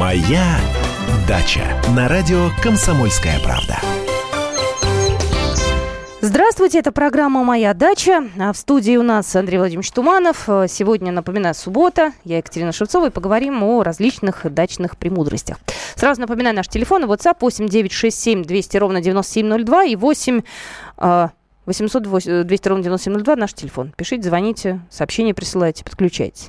Моя 0.00 0.56
дача 1.28 1.78
на 1.94 2.08
радио 2.08 2.48
Комсомольская 2.62 3.38
правда. 3.40 3.76
Здравствуйте, 6.22 6.78
это 6.78 6.90
программа 6.90 7.44
«Моя 7.44 7.74
дача». 7.74 8.24
А 8.40 8.54
В 8.54 8.56
студии 8.56 8.96
у 8.96 9.02
нас 9.02 9.36
Андрей 9.36 9.58
Владимирович 9.58 9.90
Туманов. 9.90 10.44
Сегодня, 10.68 11.12
напоминаю, 11.12 11.54
суббота. 11.54 12.12
Я 12.24 12.38
Екатерина 12.38 12.72
Шевцова 12.72 13.08
и 13.08 13.10
поговорим 13.10 13.62
о 13.62 13.82
различных 13.82 14.50
дачных 14.50 14.96
премудростях. 14.96 15.58
Сразу 15.96 16.22
напоминаю 16.22 16.56
наш 16.56 16.68
телефон. 16.68 17.04
WhatsApp 17.04 17.36
8 17.38 17.68
967 17.68 18.42
200 18.44 18.76
ровно 18.78 19.02
9702 19.02 19.84
и 19.84 19.96
8 19.96 20.40
800 21.66 22.02
200 22.46 22.68
ровно 22.68 22.84
9702 22.84 23.36
наш 23.36 23.52
телефон. 23.52 23.92
Пишите, 23.94 24.22
звоните, 24.22 24.80
сообщения 24.88 25.34
присылайте, 25.34 25.84
подключайтесь. 25.84 26.48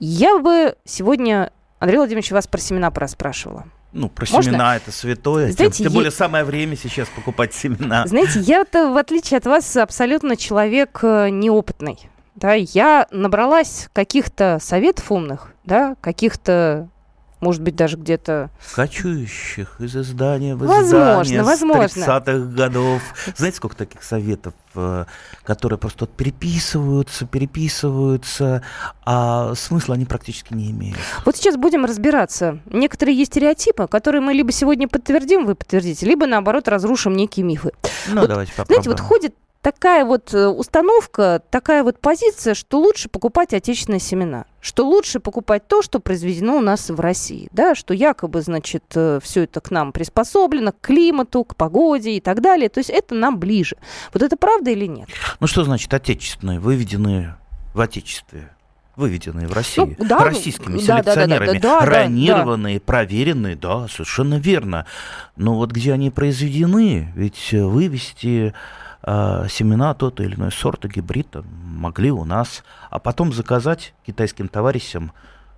Я 0.00 0.38
бы 0.38 0.74
сегодня, 0.84 1.52
Андрей 1.78 1.98
Владимирович, 1.98 2.30
вас 2.32 2.46
про 2.46 2.58
семена 2.60 2.90
пораспрашивала. 2.90 3.64
Ну, 3.92 4.08
про 4.08 4.26
Можно? 4.30 4.52
семена 4.52 4.76
это 4.76 4.92
святое. 4.92 5.50
Знаете, 5.52 5.84
тем, 5.84 5.92
более 5.92 6.10
самое 6.10 6.44
время 6.44 6.76
сейчас 6.76 7.08
покупать 7.08 7.54
семена. 7.54 8.06
Знаете, 8.06 8.40
я-то, 8.40 8.92
в 8.92 8.96
отличие 8.96 9.38
от 9.38 9.46
вас, 9.46 9.76
абсолютно 9.76 10.36
человек 10.36 11.00
э, 11.02 11.30
неопытный. 11.30 11.98
Да, 12.34 12.52
я 12.52 13.08
набралась 13.10 13.88
каких-то 13.92 14.58
советов 14.60 15.10
умных, 15.10 15.52
да, 15.64 15.96
каких-то, 16.00 16.88
может 17.40 17.62
быть, 17.62 17.76
даже 17.76 17.96
где-то... 17.96 18.50
Кочующих 18.74 19.80
из 19.80 19.96
издания 19.96 20.54
в 20.54 20.58
Возможно, 20.58 21.22
издание 21.22 21.42
возможно. 21.42 21.88
с 21.88 21.96
30-х 21.96 22.54
годов. 22.54 23.02
Знаете, 23.36 23.56
сколько 23.56 23.76
таких 23.76 24.02
советов, 24.02 24.54
э, 24.74 25.04
которые 25.44 25.78
просто 25.78 26.06
переписываются, 26.06 27.26
переписываются, 27.26 28.62
а 29.04 29.54
смысла 29.54 29.94
они 29.94 30.04
практически 30.04 30.54
не 30.54 30.70
имеют. 30.70 30.98
Вот 31.24 31.36
сейчас 31.36 31.56
будем 31.56 31.84
разбираться. 31.84 32.58
Некоторые 32.66 33.16
есть 33.16 33.32
стереотипы, 33.32 33.86
которые 33.86 34.20
мы 34.20 34.32
либо 34.32 34.52
сегодня 34.52 34.88
подтвердим, 34.88 35.46
вы 35.46 35.54
подтвердите, 35.54 36.06
либо, 36.06 36.26
наоборот, 36.26 36.68
разрушим 36.68 37.14
некие 37.14 37.44
мифы. 37.44 37.72
Ну, 38.08 38.20
Вот, 38.20 38.28
давайте 38.28 38.52
попробуем. 38.52 38.82
Знаете, 38.82 38.90
вот 38.90 39.00
ходит 39.00 39.34
такая 39.72 40.06
вот 40.06 40.32
э, 40.32 40.46
установка, 40.46 41.42
такая 41.50 41.82
вот 41.82 42.00
позиция, 42.00 42.54
что 42.54 42.80
лучше 42.80 43.10
покупать 43.10 43.52
отечественные 43.52 44.00
семена, 44.00 44.46
что 44.62 44.86
лучше 44.86 45.20
покупать 45.20 45.68
то, 45.68 45.82
что 45.82 46.00
произведено 46.00 46.56
у 46.56 46.60
нас 46.60 46.88
в 46.88 46.98
России, 46.98 47.48
да, 47.52 47.74
что 47.74 47.92
якобы, 47.92 48.40
значит, 48.40 48.84
все 48.88 49.42
это 49.42 49.60
к 49.60 49.70
нам 49.70 49.92
приспособлено, 49.92 50.72
к 50.72 50.80
климату, 50.80 51.44
к 51.44 51.54
погоде 51.54 52.12
и 52.12 52.20
так 52.20 52.40
далее, 52.40 52.70
то 52.70 52.78
есть 52.78 52.88
это 52.88 53.14
нам 53.14 53.38
ближе. 53.38 53.76
Вот 54.14 54.22
это 54.22 54.38
правда 54.38 54.70
или 54.70 54.86
нет? 54.86 55.08
Ну, 55.38 55.46
что 55.46 55.64
значит 55.64 55.92
отечественные, 55.92 56.60
выведенные 56.60 57.36
в 57.74 57.80
отечестве? 57.80 58.50
Выведенные 58.96 59.46
в 59.46 59.52
России, 59.52 59.96
Ну, 59.98 60.06
да, 60.08 60.24
российскими 60.24 60.80
да, 60.80 60.96
да, 60.96 61.02
да, 61.02 61.02
да, 61.02 61.12
селекционерами, 61.12 61.58
да, 61.58 61.80
да, 61.80 61.80
да. 61.80 61.86
ранированные, 61.86 62.80
проверенные, 62.80 63.54
да, 63.54 63.86
совершенно 63.86 64.40
верно. 64.40 64.86
Но 65.36 65.54
вот 65.54 65.70
где 65.70 65.92
они 65.92 66.10
произведены, 66.10 67.12
ведь 67.14 67.50
э, 67.52 67.62
вывести 67.62 68.54
э, 69.02 69.46
семена 69.50 69.94
тот 69.94 70.20
или 70.20 70.34
иной 70.34 70.52
сорта 70.52 70.88
гибрида 70.88 71.44
могли 71.64 72.10
у 72.10 72.24
нас, 72.24 72.64
а 72.90 72.98
потом 72.98 73.32
заказать 73.32 73.94
китайским 74.06 74.48
товарищам 74.48 75.12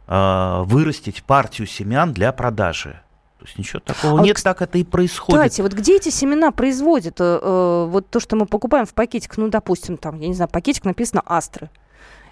э, 0.06 0.62
вырастить 0.64 1.22
партию 1.24 1.66
семян 1.66 2.12
для 2.12 2.32
продажи. 2.32 3.00
То 3.38 3.46
есть 3.46 3.58
ничего 3.58 3.80
такого 3.80 4.20
А 4.20 4.22
нет, 4.22 4.36
кс- 4.36 4.42
так 4.42 4.60
это 4.60 4.76
и 4.76 4.84
происходит. 4.84 5.40
Кстати, 5.40 5.62
вот 5.62 5.72
где 5.72 5.96
эти 5.96 6.10
семена 6.10 6.50
производят? 6.50 7.20
Э, 7.20 7.38
э, 7.42 7.86
вот 7.88 8.10
то, 8.10 8.20
что 8.20 8.36
мы 8.36 8.44
покупаем 8.44 8.84
в 8.84 8.92
пакетиках, 8.92 9.38
ну, 9.38 9.48
допустим, 9.48 9.96
там, 9.96 10.20
я 10.20 10.28
не 10.28 10.34
знаю, 10.34 10.50
пакетик 10.50 10.84
написано 10.84 11.22
«Астры». 11.24 11.70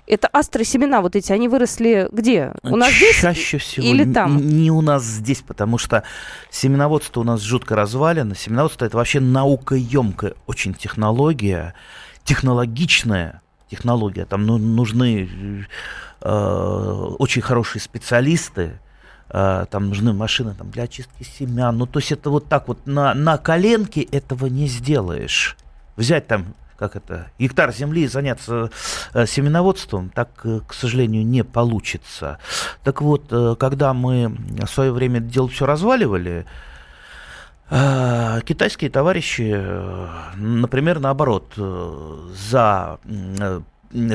Это 0.08 0.26
астры 0.28 0.64
семена 0.64 1.02
вот 1.02 1.16
эти, 1.16 1.32
они 1.32 1.48
выросли 1.48 2.08
где? 2.10 2.52
У 2.62 2.76
нас 2.76 2.92
здесь? 2.94 3.20
Чаще 3.20 3.58
всего 3.58 3.86
или 3.86 4.10
там? 4.10 4.38
не 4.38 4.70
у 4.70 4.80
нас 4.80 5.04
здесь, 5.04 5.42
потому 5.42 5.76
что 5.76 6.02
семеноводство 6.50 7.20
у 7.20 7.24
нас 7.24 7.42
жутко 7.42 7.76
развалено. 7.76 8.34
Семеноводство 8.34 8.86
это 8.86 8.96
вообще 8.96 9.20
наукоемкая 9.20 10.34
очень 10.46 10.72
технология, 10.72 11.74
технологичная 12.24 13.42
технология. 13.70 14.24
Там 14.24 14.46
ну, 14.46 14.56
нужны 14.56 15.66
э, 16.22 16.30
очень 17.18 17.42
хорошие 17.42 17.82
специалисты, 17.82 18.80
э, 19.28 19.66
там 19.70 19.88
нужны 19.88 20.14
машины 20.14 20.54
там, 20.54 20.70
для 20.70 20.84
очистки 20.84 21.22
семян. 21.22 21.76
Ну, 21.76 21.84
то 21.84 21.98
есть 21.98 22.12
это 22.12 22.30
вот 22.30 22.48
так 22.48 22.68
вот 22.68 22.86
на, 22.86 23.12
на 23.12 23.36
коленке 23.36 24.02
этого 24.02 24.46
не 24.46 24.68
сделаешь. 24.68 25.56
Взять 25.96 26.26
там 26.26 26.54
как 26.78 26.94
это, 26.94 27.30
гектар 27.38 27.72
земли 27.72 28.04
и 28.04 28.06
заняться 28.06 28.70
э, 29.12 29.26
семеноводством, 29.26 30.10
так, 30.10 30.28
э, 30.44 30.60
к 30.66 30.72
сожалению, 30.72 31.26
не 31.26 31.42
получится. 31.42 32.38
Так 32.84 33.02
вот, 33.02 33.26
э, 33.30 33.56
когда 33.58 33.92
мы 33.92 34.36
в 34.60 34.66
свое 34.68 34.92
время 34.92 35.18
это 35.18 35.28
дело 35.28 35.48
все 35.48 35.66
разваливали, 35.66 36.46
китайские 37.70 38.88
товарищи, 38.88 39.54
например, 40.36 41.00
наоборот, 41.00 41.52
за 41.54 42.98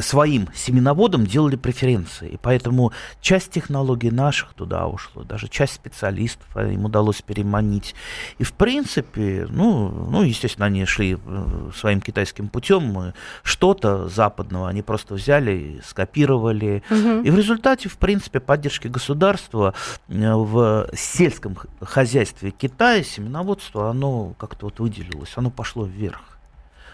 своим 0.02 0.50
семеноводам 0.54 1.26
делали 1.26 1.56
преференции. 1.56 2.30
И 2.30 2.38
поэтому 2.38 2.92
часть 3.22 3.52
технологий 3.52 4.12
наших 4.12 4.54
туда 4.54 4.88
ушло, 4.88 5.24
даже 5.24 5.48
часть 5.48 5.74
специалистов 5.74 6.46
э, 6.56 6.74
им 6.74 6.86
удалось 6.86 7.22
переманить. 7.22 7.96
И 8.38 8.44
в 8.44 8.54
принципе, 8.54 9.48
ну, 9.50 9.90
ну 9.90 10.22
естественно, 10.24 10.68
они 10.68 10.86
шли 10.86 11.18
э, 11.24 11.72
своим 11.76 12.02
китайским 12.02 12.50
путем. 12.50 13.00
э, 13.00 13.14
Что-то 13.42 14.10
западного 14.10 14.70
они 14.70 14.82
просто 14.82 15.16
взяли, 15.16 15.82
скопировали. 15.86 16.84
Мгм. 16.90 17.24
И 17.24 17.30
в 17.32 17.38
результате, 17.38 17.90
в 17.90 17.98
принципе, 17.98 18.40
поддержки 18.40 18.88
государства 18.88 19.74
в 20.08 20.90
сельском 20.96 21.58
хозяйстве 21.82 22.52
Китая 22.52 23.04
семеноводство, 23.04 23.90
оно 23.90 24.34
как-то 24.38 24.66
вот 24.66 24.80
выделилось, 24.80 25.34
оно 25.36 25.50
пошло 25.50 25.86
вверх. 25.86 26.22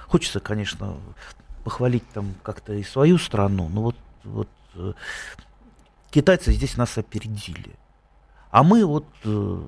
Хочется, 0.07 0.39
конечно, 0.39 0.97
похвалить 1.69 2.09
там 2.15 2.33
как-то 2.41 2.73
и 2.73 2.81
свою 2.81 3.19
страну, 3.19 3.69
но 3.69 3.81
вот, 3.83 3.95
вот 4.23 4.49
э, 4.73 4.93
китайцы 6.09 6.51
здесь 6.51 6.77
нас 6.77 6.97
опередили. 6.97 7.75
А 8.49 8.63
мы 8.63 8.83
вот, 8.83 9.05
э, 9.23 9.61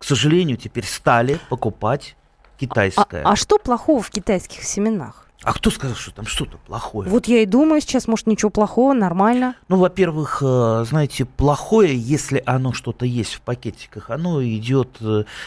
к 0.00 0.02
сожалению, 0.04 0.56
теперь 0.56 0.84
стали 0.84 1.38
покупать 1.48 2.16
А, 2.16 2.58
китайское. 2.58 3.22
а 3.24 3.36
что 3.36 3.58
плохого 3.58 4.02
в 4.02 4.10
китайских 4.10 4.64
семенах? 4.64 5.28
А 5.44 5.52
кто 5.52 5.70
сказал, 5.70 5.94
что 5.94 6.10
там 6.10 6.26
что-то 6.26 6.56
плохое? 6.56 7.08
Вот 7.08 7.28
я 7.28 7.42
и 7.42 7.46
думаю 7.46 7.80
сейчас, 7.80 8.08
может, 8.08 8.26
ничего 8.26 8.50
плохого, 8.50 8.94
нормально. 8.94 9.54
Ну, 9.68 9.76
во-первых, 9.76 10.42
э, 10.44 10.84
знаете, 10.88 11.24
плохое, 11.24 11.96
если 11.96 12.42
оно 12.46 12.72
что-то 12.72 13.06
есть 13.06 13.34
в 13.34 13.42
пакетиках, 13.42 14.10
оно 14.10 14.42
идет 14.42 14.98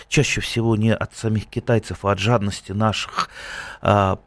чаще 0.08 0.40
всего 0.40 0.78
не 0.78 0.94
от 0.94 1.18
самих 1.18 1.48
китайцев, 1.48 2.06
а 2.06 2.12
от 2.12 2.20
жадности 2.20 2.72
наших 2.72 3.30
а, 3.82 4.20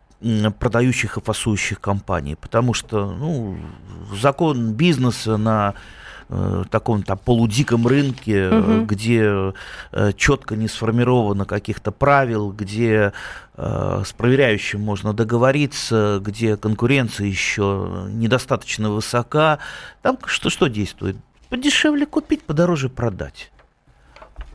продающих 0.58 1.16
и 1.16 1.20
фасующих 1.20 1.80
компаний. 1.80 2.36
Потому 2.36 2.74
что, 2.74 3.10
ну, 3.10 3.58
закон 4.20 4.72
бизнеса 4.72 5.36
на 5.36 5.74
э, 6.32 6.64
таком 6.70 7.02
там 7.02 7.18
полудиком 7.18 7.86
рынке, 7.88 8.34
э, 8.36 8.50
Мгм. 8.52 8.86
где 8.86 9.52
четко 10.16 10.54
не 10.54 10.68
сформировано 10.68 11.44
каких-то 11.44 11.90
правил, 11.90 12.52
где 12.52 13.12
э, 13.56 14.02
с 14.06 14.12
проверяющим 14.12 14.80
можно 14.80 15.12
договориться, 15.12 16.20
где 16.22 16.56
конкуренция 16.56 17.26
еще 17.26 18.06
недостаточно 18.10 18.90
высока, 18.90 19.58
там 20.02 20.18
что, 20.26 20.50
что 20.50 20.68
действует? 20.68 21.16
Подешевле 21.48 22.06
купить, 22.06 22.44
подороже 22.44 22.88
продать. 22.88 23.50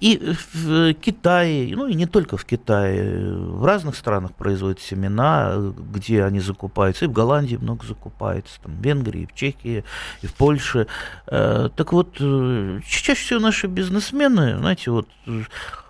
И 0.06 0.20
в 0.54 0.94
Китае, 0.94 1.76
ну 1.76 1.88
и 1.88 1.96
не 1.96 2.06
только 2.06 2.38
в 2.38 2.46
Китае, 2.46 3.34
в 3.34 3.66
разных 3.66 3.96
странах 3.96 4.36
производят 4.36 4.80
семена, 4.80 5.56
где 5.94 6.24
они 6.24 6.40
закупаются. 6.40 7.06
И 7.06 7.08
в 7.08 7.12
Голландии 7.12 7.56
много 7.56 7.88
закупается, 7.88 8.62
там, 8.62 8.76
в 8.76 8.86
Венгрии, 8.86 9.26
в 9.26 9.34
Чехии, 9.34 9.84
и 10.22 10.28
в 10.28 10.34
Польше. 10.36 10.86
Э, 11.26 11.70
Так 11.76 11.92
вот, 11.92 12.18
э, 12.20 12.82
чаще 12.88 13.26
всего 13.26 13.40
наши 13.40 13.66
бизнесмены, 13.66 14.60
знаете, 14.60 14.92
вот, 14.92 15.08
э, 15.26 15.42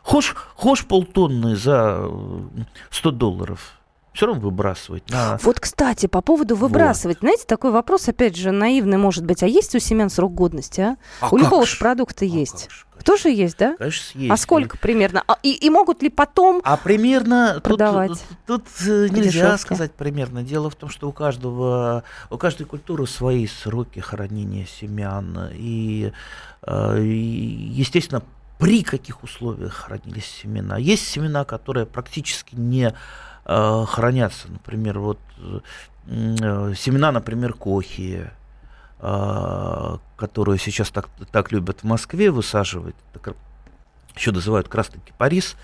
хошь, 0.01 0.33
хошь 0.55 0.85
полтонны 0.85 1.57
за 1.57 1.97
э, 1.97 2.39
100 2.91 3.11
долларов, 3.11 3.73
все 4.15 4.27
равно 4.27 4.41
выбрасывать. 4.41 5.09
На... 5.09 5.37
Вот, 5.41 5.59
кстати, 5.59 6.07
по 6.07 6.21
поводу 6.21 6.55
выбрасывать. 6.55 7.19
Знаете, 7.19 7.43
такой 7.45 7.71
вопрос, 7.71 8.07
опять 8.07 8.35
же, 8.35 8.51
наивный 8.51 8.97
может 8.97 9.25
быть. 9.25 9.43
А 9.43 9.47
есть 9.47 9.75
у 9.75 9.79
семян 9.79 10.09
срок 10.09 10.33
годности, 10.33 10.81
а? 10.81 10.97
А 11.19 11.29
у 11.31 11.37
любого 11.37 11.65
же 11.65 11.77
продукта 11.77 12.23
А 12.23 12.27
есть. 12.27 12.63
как 12.63 12.71
ж, 12.71 12.85
Тоже 13.03 13.29
есть, 13.29 13.57
да? 13.57 13.75
Конечно, 13.77 14.19
есть. 14.19 14.31
А 14.31 14.37
сколько 14.37 14.77
примерно? 14.77 15.23
А, 15.27 15.37
и, 15.43 15.51
и 15.53 15.69
могут 15.69 16.01
ли 16.01 16.09
потом... 16.09 16.61
А 16.63 16.77
примерно 16.77 17.55
тут, 17.55 17.63
Продавать. 17.63 18.23
тут, 18.47 18.63
э, 18.87 19.07
нельзя 19.09 19.21
дешевке. 19.21 19.57
сказать 19.57 19.91
примерно. 19.91 20.43
Дело 20.43 20.69
в 20.69 20.75
том, 20.75 20.89
что 20.89 21.09
у 21.09 21.11
каждого, 21.11 22.03
у 22.29 22.37
каждой 22.37 22.65
культуры 22.65 23.07
свои 23.07 23.47
сроки 23.47 23.99
хранения 23.99 24.65
семян. 24.65 25.49
И, 25.53 26.13
э, 26.65 27.01
и, 27.01 27.69
естественно, 27.73 28.23
при 28.59 28.83
каких 28.83 29.23
условиях 29.23 29.73
хранились 29.73 30.25
семена. 30.25 30.77
Есть 30.77 31.05
семена, 31.05 31.43
которые 31.43 31.85
практически 31.85 32.55
не 32.55 32.95
э, 33.45 33.85
хранятся. 33.87 34.47
Например, 34.49 34.99
вот 34.99 35.19
э, 35.37 35.59
э, 36.07 36.73
семена, 36.75 37.11
например, 37.11 37.53
кохи. 37.53 38.27
которую 40.17 40.57
сейчас 40.57 40.89
так, 40.89 41.09
так 41.31 41.51
любят 41.51 41.81
в 41.81 41.83
Москве 41.83 42.31
высаживать, 42.31 42.95
еще 44.15 44.31
называют 44.31 44.67
красный 44.67 45.01
кипарис, 45.01 45.55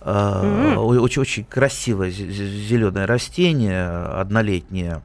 mm-hmm. 0.00 0.76
очень, 0.76 1.22
очень 1.22 1.44
красивое 1.44 2.10
зеленое 2.10 3.06
растение, 3.06 3.88
однолетнее, 3.88 5.02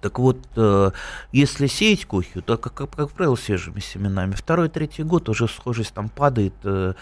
так 0.00 0.18
вот, 0.18 0.38
э, 0.56 0.90
если 1.32 1.66
сеять 1.66 2.04
кухню, 2.04 2.42
то, 2.42 2.56
как, 2.56 2.74
как, 2.74 3.10
правило, 3.10 3.34
свежими 3.34 3.80
семенами. 3.80 4.32
Второй, 4.32 4.68
третий 4.68 5.02
год 5.02 5.28
уже 5.28 5.48
схожесть 5.48 5.92
там 5.92 6.08
падает, 6.08 6.54
э, 6.62 6.94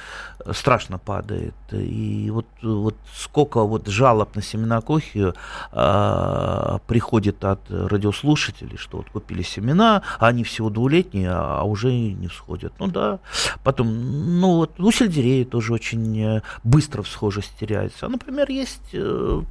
страшно 0.53 0.99
падает. 0.99 1.55
И 1.73 2.31
вот, 2.33 2.47
вот 2.63 2.97
сколько 3.15 3.63
вот 3.65 3.87
жалоб 3.89 4.35
на 4.35 4.43
семена 4.43 4.81
кухи 4.81 5.33
э, 5.73 6.79
приходит 6.87 7.45
от 7.45 7.61
радиослушателей, 7.69 8.79
что 8.79 8.99
вот 8.99 9.11
купили 9.11 9.43
семена, 9.43 10.03
а 10.19 10.29
они 10.29 10.43
всего 10.43 10.71
двулетние, 10.71 11.33
а 11.33 11.63
уже 11.65 11.93
не 11.93 12.29
всходят. 12.29 12.73
Ну 12.79 12.87
да. 12.87 13.19
Потом, 13.63 14.41
ну 14.41 14.57
вот 14.57 14.81
у 14.81 14.91
сельдерея 14.91 15.45
тоже 15.45 15.75
очень 15.75 16.41
быстро 16.65 17.03
всхожесть 17.03 17.53
теряется. 17.61 18.09
Например, 18.09 18.49
есть 18.49 18.95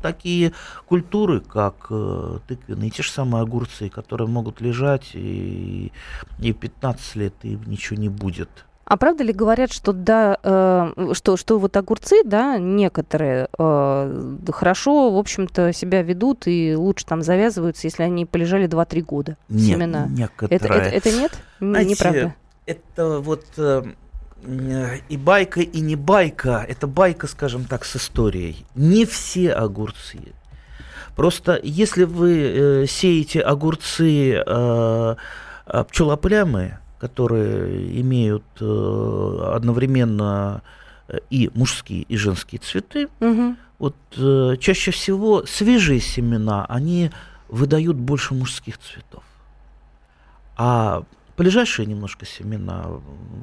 такие 0.01 0.53
культуры, 0.87 1.41
как 1.41 1.91
тыквенные, 2.47 2.89
те 2.89 3.03
же 3.03 3.11
самые 3.11 3.34
самые 3.35 3.43
огурцы, 3.43 3.89
которые 3.89 4.27
могут 4.27 4.61
лежать 4.61 5.11
и, 5.13 5.91
и 6.39 6.53
15 6.53 7.15
лет, 7.15 7.33
и 7.43 7.57
ничего 7.65 7.99
не 7.99 8.09
будет. 8.09 8.49
А 8.85 8.97
правда 8.97 9.23
ли 9.23 9.33
говорят, 9.33 9.71
что 9.73 9.93
да, 9.93 10.37
э, 10.43 11.13
что, 11.13 11.37
что 11.37 11.57
вот 11.57 11.75
огурцы, 11.75 12.23
да, 12.23 12.59
некоторые 12.59 13.47
э, 13.57 14.37
хорошо, 14.51 15.11
в 15.11 15.17
общем-то, 15.17 15.73
себя 15.73 16.03
ведут 16.03 16.43
и 16.45 16.75
лучше 16.75 17.05
там 17.05 17.23
завязываются, 17.23 17.87
если 17.87 18.03
они 18.03 18.25
полежали 18.25 18.67
2-3 18.67 19.01
года, 19.01 19.37
нет, 19.49 19.61
семена? 19.61 20.05
Некоторые. 20.07 20.57
Это, 20.57 20.67
это, 20.67 21.09
это 21.09 21.11
нет? 21.17 21.31
Знаете, 21.59 21.89
Неправда? 21.89 22.35
Это 22.67 23.19
вот 23.21 23.45
э, 23.57 23.83
и 25.09 25.17
байка, 25.17 25.61
и 25.61 25.79
не 25.81 25.95
байка, 25.95 26.63
это 26.67 26.85
байка, 26.85 27.25
скажем 27.25 27.65
так, 27.65 27.85
с 27.85 27.95
историей. 27.95 28.67
Не 28.75 29.05
все 29.05 29.51
огурцы 29.53 30.19
Просто 31.15 31.59
если 31.63 32.03
вы 32.03 32.33
э, 32.33 32.85
сеете 32.87 33.41
огурцы 33.41 34.43
э, 34.45 35.15
э 35.67 35.83
пчелоплямы, 35.85 36.77
которые 36.99 38.01
имеют 38.01 38.43
одновременно 38.59 40.61
и 41.29 41.49
мужские, 41.53 42.01
и 42.03 42.17
женские 42.17 42.59
цветы, 42.59 43.07
угу. 43.19 43.55
вот 43.77 43.95
э, 44.17 44.55
чаще 44.59 44.91
всего 44.91 45.45
свежие 45.45 45.99
семена, 45.99 46.65
они 46.67 47.11
выдают 47.47 47.97
больше 47.97 48.33
мужских 48.33 48.79
цветов. 48.79 49.23
А 50.57 51.03
полежащие 51.35 51.85
немножко 51.85 52.25
семена 52.25 52.85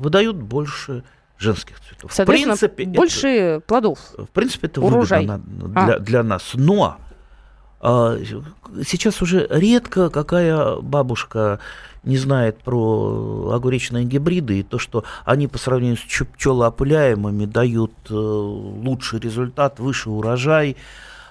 выдают 0.01 0.37
больше 0.37 1.05
женских 1.39 1.81
цветов. 1.81 2.13
В 2.13 2.25
принципе, 2.25 2.87
больше 2.87 3.29
это, 3.29 3.61
плодов. 3.61 3.99
В 4.17 4.27
принципе, 4.27 4.69
это 4.69 4.81
Урожай. 4.81 5.27
выгодно 5.27 5.69
для, 5.69 5.95
а. 5.95 5.99
для 5.99 6.23
нас. 6.23 6.53
Но 6.55 6.85
а, 6.85 6.99
сейчас 7.82 9.20
уже 9.23 9.46
редко 9.50 10.08
какая 10.08 10.76
бабушка 10.76 11.58
не 12.05 12.17
знает 12.17 12.58
про 12.58 13.52
огуречные 13.55 14.05
гибриды 14.05 14.61
и 14.61 14.62
то, 14.62 14.79
что 14.79 15.05
они 15.25 15.49
по 15.49 15.58
сравнению 15.58 15.96
с 15.96 16.00
пчелоопыляемыми 16.00 17.44
дают 17.46 17.93
э, 18.11 18.14
лучший 18.14 19.20
результат, 19.20 19.79
выше 19.79 20.11
урожай, 20.11 20.76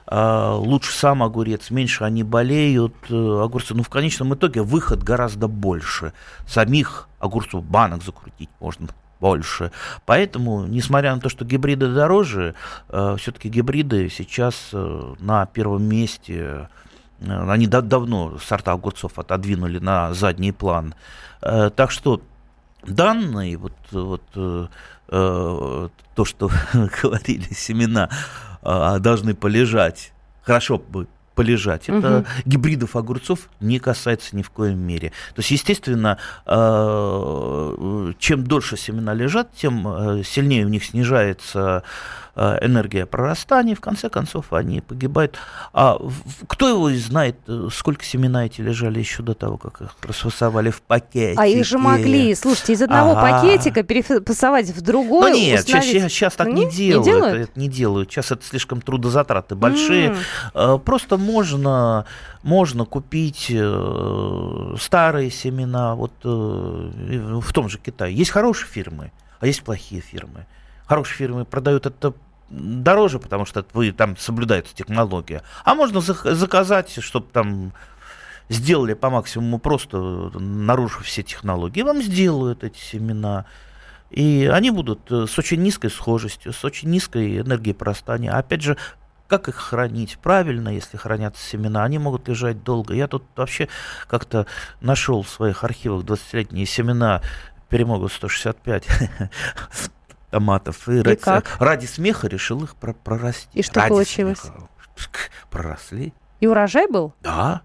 а, 0.08 0.56
лучше 0.56 0.94
сам 0.94 1.24
огурец, 1.24 1.72
меньше 1.72 2.04
они 2.04 2.24
болеют, 2.24 2.96
э, 3.10 3.42
огурцы. 3.44 3.74
Ну, 3.74 3.84
в 3.84 3.90
конечном 3.90 4.34
итоге 4.34 4.62
выход 4.62 5.04
гораздо 5.04 5.48
больше. 5.48 6.14
Самих 6.48 7.08
огурцов 7.20 7.64
банок 7.64 8.04
закрутить 8.04 8.50
можно 8.60 8.88
больше. 9.22 9.72
Поэтому, 10.06 10.66
несмотря 10.66 11.16
на 11.16 11.22
то, 11.22 11.30
что 11.30 11.46
гибриды 11.46 11.94
дороже, 11.94 12.56
э, 12.90 13.16
все-таки 13.20 13.48
гибриды 13.50 14.10
сейчас 14.10 14.72
э, 14.74 15.14
на 15.20 15.46
первом 15.46 15.84
месте. 15.84 16.68
Э, 17.22 17.52
они 17.52 17.68
да, 17.68 17.82
давно 17.82 18.40
сорта 18.40 18.72
огурцов 18.72 19.20
отодвинули 19.20 19.78
на 19.78 20.14
задний 20.14 20.52
план. 20.52 20.96
Э, 21.42 21.70
так 21.70 21.92
что 21.92 22.22
данные, 22.84 23.58
вот, 23.58 23.74
вот 23.92 24.24
э, 24.36 24.68
э, 25.10 25.90
то, 26.16 26.26
что 26.26 26.50
говорили, 27.04 27.54
семена 27.54 28.10
э, 28.64 28.98
должны 29.00 29.36
полежать 29.36 30.14
хорошо 30.42 30.80
бы 30.80 31.08
полежать. 31.42 31.90
Это 31.90 32.20
угу. 32.20 32.28
гибридов 32.46 32.96
огурцов 32.96 33.50
не 33.60 33.80
касается 33.80 34.36
ни 34.36 34.44
в 34.44 34.52
коем 34.52 34.80
мере. 34.80 35.10
То 35.34 35.40
есть, 35.40 35.52
естественно, 35.52 36.18
э, 36.46 38.14
чем 38.20 38.44
дольше 38.46 38.78
семена 38.78 39.14
лежат, 39.14 39.50
тем 39.56 39.88
э, 39.88 40.24
сильнее 40.24 40.66
у 40.66 40.70
них 40.70 40.86
снижается 40.86 41.84
Э, 42.31 42.31
энергия 42.36 43.06
прорастания, 43.06 43.76
в 43.76 43.82
конце 43.82 44.10
концов 44.10 44.54
они 44.54 44.82
погибают. 44.82 45.38
А 45.74 45.98
кто 46.48 46.70
его 46.70 46.90
знает, 46.92 47.38
э, 47.48 47.68
сколько 47.74 48.06
семена 48.06 48.46
эти 48.46 48.62
лежали 48.62 49.00
еще 49.00 49.22
до 49.22 49.34
того, 49.34 49.58
как 49.58 49.82
их 49.82 49.96
расфасовали 50.02 50.70
в 50.70 50.82
пакете? 50.82 51.36
А 51.38 51.46
их 51.46 51.66
же 51.66 51.78
могли, 51.78 52.34
слушайте, 52.36 52.74
из 52.74 52.82
одного 52.82 53.12
ага. 53.12 53.42
пакетика 53.42 53.84
перефасовать 53.84 54.70
в 54.70 54.82
другой. 54.82 55.32
Ну 55.32 55.38
нет, 55.38 55.60
установить... 55.60 55.92
сейчас, 55.92 56.12
сейчас 56.12 56.36
так 56.36 56.48
не, 56.48 56.66
не 56.66 56.72
делают. 56.72 57.06
Не 57.06 57.12
делают? 57.12 57.50
Это 57.50 57.60
не 57.60 57.68
делают. 57.68 58.12
Сейчас 58.12 58.32
это 58.32 58.46
слишком 58.46 58.82
трудозатраты 58.82 59.56
большие. 59.56 60.16
Mm. 60.54 60.80
Просто 60.80 61.18
можно, 61.18 62.06
можно 62.44 62.86
купить 62.86 63.54
старые 64.80 65.32
семена. 65.32 65.96
Вот 65.96 66.14
в 66.24 67.54
том 67.54 67.70
же 67.70 67.78
Китае 67.78 68.16
есть 68.16 68.32
хорошие 68.32 68.70
фирмы, 68.70 69.12
а 69.40 69.48
есть 69.48 69.64
плохие 69.64 70.02
фирмы 70.02 70.46
хорошие 70.92 71.16
фирмы 71.16 71.46
продают 71.46 71.86
это 71.86 72.14
дороже, 72.50 73.18
потому 73.18 73.46
что 73.46 73.66
вы 73.72 73.94
там 73.94 74.18
соблюдается 74.18 74.76
технология. 74.76 75.42
А 75.64 75.74
можно 75.74 76.02
заказать, 76.02 77.02
чтобы 77.02 77.28
там 77.32 77.72
сделали 78.50 78.94
по 78.94 79.10
максимуму 79.10 79.58
просто, 79.58 79.98
нарушив 80.38 81.06
все 81.06 81.24
технологии. 81.24 81.82
Вам 81.82 82.02
сделают 82.02 82.66
эти 82.66 82.78
семена. 82.78 83.46
И 84.10 84.52
они 84.52 84.70
будут 84.70 85.10
э, 85.10 85.28
с 85.30 85.40
очень 85.40 85.62
низкой 85.62 85.90
схожестью, 85.90 86.52
с 86.52 86.66
очень 86.66 86.90
низкой 86.90 87.40
энергией 87.40 87.74
прорастания. 87.74 88.38
Опять 88.38 88.62
же, 88.62 88.76
как 89.30 89.48
их 89.48 89.56
хранить 89.56 90.18
правильно, 90.22 90.68
если 90.68 90.98
хранятся 90.98 91.42
семена? 91.42 91.86
Они 91.86 92.00
могут 92.00 92.28
лежать 92.28 92.66
долго. 92.66 92.94
Я 92.94 93.08
тут 93.08 93.24
вообще 93.38 93.70
как-то 94.10 94.46
нашел 94.82 95.24
в 95.24 95.30
своих 95.30 95.64
архивах 95.64 96.04
20-летние 96.04 96.66
семена 96.66 97.22
перемогу 97.70 98.10
165 98.10 98.86
томатов. 100.32 100.90
И, 100.90 100.94
и 100.94 101.02
ради, 101.02 101.22
как? 101.22 101.58
ради 101.60 101.86
смеха 101.86 102.28
решил 102.28 102.64
их 102.64 102.76
прорасти. 102.76 103.48
И 103.54 103.62
что 103.62 103.82
ради 103.82 103.90
получилось? 103.90 104.40
Смеха. 104.40 104.68
Проросли. 105.50 106.14
И 106.40 106.48
урожай 106.48 106.88
был? 106.88 107.14
Да. 107.22 107.62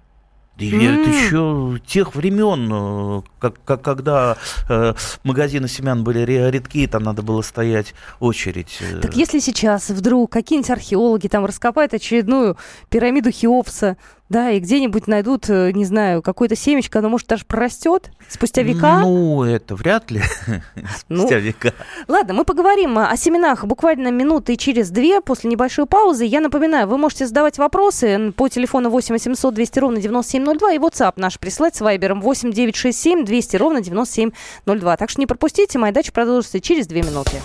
Mm. 0.59 1.03
Это 1.03 1.11
еще 1.11 1.79
тех 1.87 2.15
времен, 2.15 2.71
э, 2.73 3.23
как, 3.39 3.63
как, 3.63 3.83
когда 3.83 4.39
э, 4.71 4.95
магазины 5.23 5.69
семян 5.69 6.03
были 6.03 6.21
редкие, 6.21 6.89
там 6.89 7.03
надо 7.03 7.21
было 7.21 7.43
стоять 7.43 7.93
очередь. 8.21 8.79
Э. 8.81 9.01
Так 9.01 9.15
если 9.17 9.39
сейчас 9.41 9.91
вдруг 9.91 10.33
какие-нибудь 10.33 10.71
археологи 10.71 11.29
там 11.29 11.45
раскопают 11.45 11.93
очередную 11.93 12.57
пирамиду 12.89 13.31
Хеопса, 13.31 13.99
да, 14.28 14.50
и 14.50 14.59
где-нибудь 14.59 15.06
найдут, 15.06 15.49
э, 15.49 15.71
не 15.73 15.85
знаю, 15.85 16.21
какое-то 16.21 16.56
семечко, 16.56 16.99
оно, 16.99 17.09
может, 17.09 17.28
даже 17.28 17.45
прорастет 17.45 18.11
спустя 18.28 18.62
века? 18.62 19.00
Ну, 19.00 19.45
это 19.45 19.76
вряд 19.76 20.11
ли 20.11 20.21
ну, 21.09 21.21
спустя 21.21 21.38
века. 21.38 21.75
Ладно, 22.09 22.35
мы 22.35 22.45
поговорим 22.45 22.99
о 22.99 23.16
семенах 23.16 23.64
буквально 23.64 24.11
минуты 24.11 24.56
через 24.56 24.90
две 24.90 25.21
после 25.21 25.50
небольшой 25.50 25.87
паузы. 25.87 26.25
Я 26.25 26.40
напоминаю, 26.40 26.88
вы 26.88 26.99
можете 26.99 27.26
задавать 27.26 27.59
вопросы 27.59 28.33
по 28.37 28.49
телефону 28.49 28.90
8 28.90 29.14
800 29.14 29.54
200 29.54 29.78
ровно 29.78 30.00
9702 30.00 30.73
и 30.73 30.78
WhatsApp 30.78 31.12
наш 31.16 31.38
прислать 31.38 31.76
с 31.76 31.80
вайбером 31.80 32.21
8 32.21 32.50
967 32.50 33.25
200 33.25 33.56
ровно 33.56 33.80
9702. 33.80 34.97
Так 34.97 35.11
что 35.11 35.21
не 35.21 35.26
пропустите, 35.26 35.78
моя 35.78 35.92
дача 35.92 36.11
продолжится 36.11 36.61
через 36.61 36.88
две 36.88 37.02
минуты. 37.02 37.37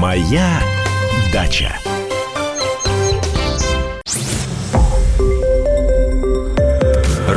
Моя 0.00 0.60
дача. 1.30 1.74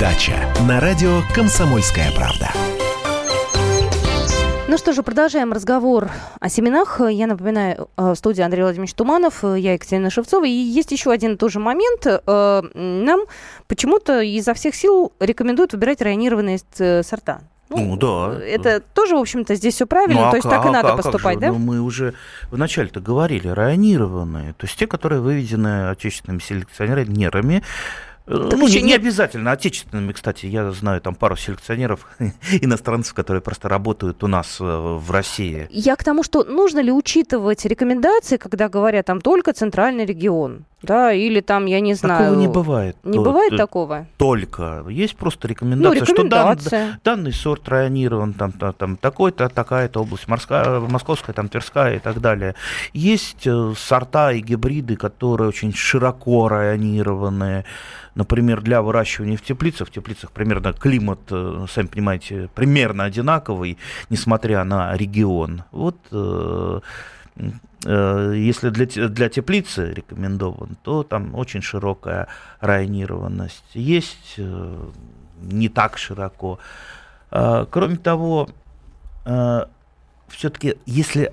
Дача 0.00 0.32
на 0.66 0.80
радио 0.80 1.20
«Комсомольская 1.34 2.10
правда». 2.12 2.48
Ну 4.66 4.78
что 4.78 4.94
же, 4.94 5.02
продолжаем 5.02 5.52
разговор 5.52 6.08
о 6.40 6.48
семенах. 6.48 7.02
Я 7.10 7.26
напоминаю, 7.26 7.90
э, 7.98 8.12
в 8.12 8.14
студии 8.14 8.40
Андрей 8.40 8.62
Владимирович 8.62 8.94
Туманов, 8.94 9.44
э, 9.44 9.58
я 9.58 9.74
Екатерина 9.74 10.08
Шевцова. 10.08 10.46
И 10.46 10.50
есть 10.50 10.90
еще 10.90 11.10
один 11.10 11.36
тоже 11.36 11.60
момент. 11.60 12.06
Э, 12.06 12.62
нам 12.72 13.20
почему-то 13.68 14.22
изо 14.22 14.54
всех 14.54 14.74
сил 14.74 15.12
рекомендуют 15.20 15.74
выбирать 15.74 16.00
районированные 16.00 16.60
сорта. 17.02 17.42
Ну, 17.68 17.76
ну 17.84 17.96
да. 17.96 18.42
Это 18.42 18.80
тоже, 18.80 19.16
в 19.16 19.20
общем-то, 19.20 19.54
здесь 19.54 19.74
все 19.74 19.86
правильно, 19.86 20.22
ну, 20.22 20.26
а 20.28 20.30
то 20.30 20.36
есть 20.36 20.48
так 20.48 20.64
и 20.64 20.68
а 20.68 20.72
надо 20.72 20.96
поступать, 20.96 21.34
же? 21.34 21.40
да? 21.40 21.48
Ну, 21.48 21.58
мы 21.58 21.80
уже 21.80 22.14
вначале-то 22.50 23.00
говорили, 23.00 23.48
районированные, 23.48 24.54
то 24.54 24.66
есть 24.66 24.76
те, 24.76 24.88
которые 24.88 25.20
выведены 25.20 25.90
отечественными 25.90 26.40
селекционерами, 26.40 27.62
так 28.26 28.58
ну, 28.58 28.68
не, 28.68 28.82
не 28.82 28.94
обязательно 28.94 29.52
отечественными, 29.52 30.12
кстати. 30.12 30.46
Я 30.46 30.70
знаю 30.72 31.00
там 31.00 31.14
пару 31.14 31.36
селекционеров 31.36 32.06
иностранцев, 32.60 33.14
которые 33.14 33.40
просто 33.40 33.68
работают 33.68 34.22
у 34.22 34.26
нас 34.28 34.58
э, 34.60 34.64
в 34.64 35.10
России. 35.10 35.66
Я 35.70 35.96
к 35.96 36.04
тому, 36.04 36.22
что 36.22 36.44
нужно 36.44 36.80
ли 36.80 36.92
учитывать 36.92 37.64
рекомендации, 37.64 38.36
когда 38.36 38.68
говорят 38.68 39.06
там 39.06 39.20
только 39.20 39.52
центральный 39.52 40.04
регион? 40.04 40.64
Да, 40.82 41.12
или 41.12 41.40
там, 41.40 41.66
я 41.66 41.80
не 41.80 41.92
знаю... 41.92 42.24
Такого 42.24 42.40
не 42.40 42.48
бывает. 42.48 42.96
Не 43.04 43.18
то, 43.18 43.22
бывает 43.22 43.56
такого? 43.56 44.06
Только. 44.16 44.84
Есть 44.88 45.14
просто 45.16 45.46
рекомендация, 45.46 46.00
ну, 46.00 46.06
рекомендация. 46.06 46.68
что 46.68 46.70
дан, 46.70 47.00
данный 47.04 47.32
сорт 47.34 47.68
районирован, 47.68 48.32
там, 48.32 48.52
там, 48.52 48.72
там 48.72 48.96
такой-то, 48.96 49.50
такая-то 49.50 50.00
область, 50.00 50.26
морская, 50.26 50.80
московская, 50.80 51.34
там, 51.34 51.50
Тверская 51.50 51.96
и 51.96 51.98
так 51.98 52.20
далее. 52.20 52.54
Есть 52.94 53.46
э, 53.46 53.74
сорта 53.76 54.32
и 54.32 54.40
гибриды, 54.40 54.96
которые 54.96 55.48
очень 55.48 55.74
широко 55.74 56.48
районированные. 56.48 57.66
Например, 58.20 58.60
для 58.60 58.82
выращивания 58.82 59.38
в 59.38 59.42
теплицах, 59.42 59.88
в 59.88 59.90
теплицах 59.90 60.30
примерно 60.30 60.74
климат, 60.74 61.20
э, 61.30 61.66
сами 61.70 61.86
понимаете, 61.86 62.50
примерно 62.54 63.04
одинаковый, 63.04 63.78
несмотря 64.10 64.64
на 64.64 64.94
регион. 64.94 65.62
Вот 65.72 65.96
э, 66.12 66.80
Э, 67.86 68.34
если 68.36 68.70
для, 68.70 68.86
для 69.08 69.28
теплицы 69.28 69.92
рекомендован, 69.92 70.76
то 70.82 71.02
там 71.02 71.34
очень 71.34 71.62
широкая 71.62 72.28
районированность. 72.60 73.64
Есть 73.74 74.38
не 75.42 75.68
так 75.68 75.98
широко. 75.98 76.58
Э, 77.30 77.66
кроме 77.70 77.96
того, 77.96 78.48
все-таки, 80.28 80.76
если 80.86 81.32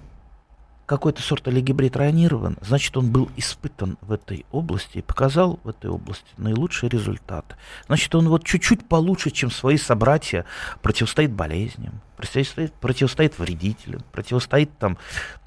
какой-то 0.88 1.22
сорт 1.22 1.48
или 1.50 1.60
гибрид 1.60 1.98
районирован, 1.98 2.58
значит, 2.62 2.96
он 2.98 3.12
был 3.12 3.30
испытан 3.36 3.98
в 4.02 4.14
этой 4.14 4.46
области 4.52 5.00
и 5.00 5.02
показал 5.02 5.60
в 5.64 5.70
этой 5.70 5.92
области 5.92 6.26
наилучший 6.38 6.88
результат. 6.88 7.58
Значит, 7.88 8.16
он 8.16 8.30
вот 8.30 8.46
чуть-чуть 8.46 8.88
получше, 8.88 9.30
чем 9.30 9.52
свои 9.52 9.78
собратья, 9.78 10.46
противостоит 10.82 11.32
болезням, 11.32 12.02
противостоит, 12.16 12.74
противостоит 12.74 13.38
вредителям, 13.38 14.02
противостоит 14.14 14.76
там 14.80 14.98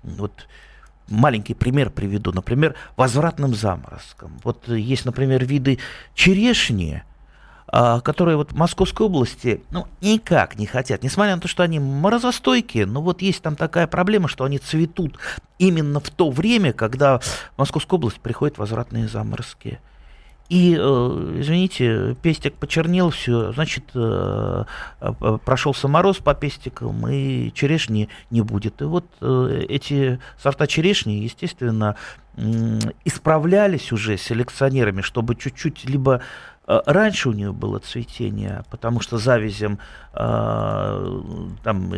вот 0.02 0.46
маленький 1.08 1.54
пример 1.54 1.88
приведу. 1.88 2.32
Например, 2.32 2.76
возвратным 2.96 3.54
заморозкам. 3.54 4.38
Вот 4.44 4.68
есть, 4.68 5.06
например, 5.06 5.44
виды 5.44 5.78
черешни, 6.14 7.02
которые 7.70 8.36
вот 8.36 8.52
Московской 8.52 9.06
области 9.06 9.62
ну, 9.70 9.86
никак 10.00 10.58
не 10.58 10.66
хотят, 10.66 11.02
несмотря 11.02 11.36
на 11.36 11.40
то, 11.40 11.48
что 11.48 11.62
они 11.62 11.78
морозостойкие, 11.78 12.86
но 12.86 13.00
вот 13.00 13.22
есть 13.22 13.42
там 13.42 13.54
такая 13.54 13.86
проблема, 13.86 14.28
что 14.28 14.44
они 14.44 14.58
цветут 14.58 15.18
именно 15.58 16.00
в 16.00 16.10
то 16.10 16.30
время, 16.30 16.72
когда 16.72 17.20
в 17.20 17.58
Московскую 17.58 17.98
область 17.98 18.20
приходят 18.20 18.58
возвратные 18.58 19.06
заморозки. 19.06 19.78
И, 20.50 20.76
э, 20.76 21.36
извините, 21.38 22.16
пестик 22.22 22.54
почернел, 22.54 23.10
все, 23.10 23.52
значит, 23.52 23.84
э, 23.94 24.64
э, 25.00 25.38
прошелся 25.44 25.86
мороз 25.86 26.16
по 26.16 26.34
пестикам, 26.34 27.06
и 27.06 27.52
черешни 27.52 28.08
не 28.30 28.40
будет. 28.40 28.82
И 28.82 28.84
вот 28.84 29.06
эти 29.20 30.18
сорта 30.36 30.66
черешни, 30.66 31.12
естественно, 31.12 31.94
исправлялись 33.04 33.92
уже 33.92 34.16
селекционерами, 34.16 35.02
чтобы 35.02 35.36
чуть-чуть 35.36 35.88
либо 35.88 36.20
раньше 36.66 37.28
у 37.28 37.32
нее 37.32 37.52
было 37.52 37.78
цветение, 37.78 38.64
потому 38.70 38.98
что 39.00 39.18
завязем 39.18 39.78
там 40.12 41.92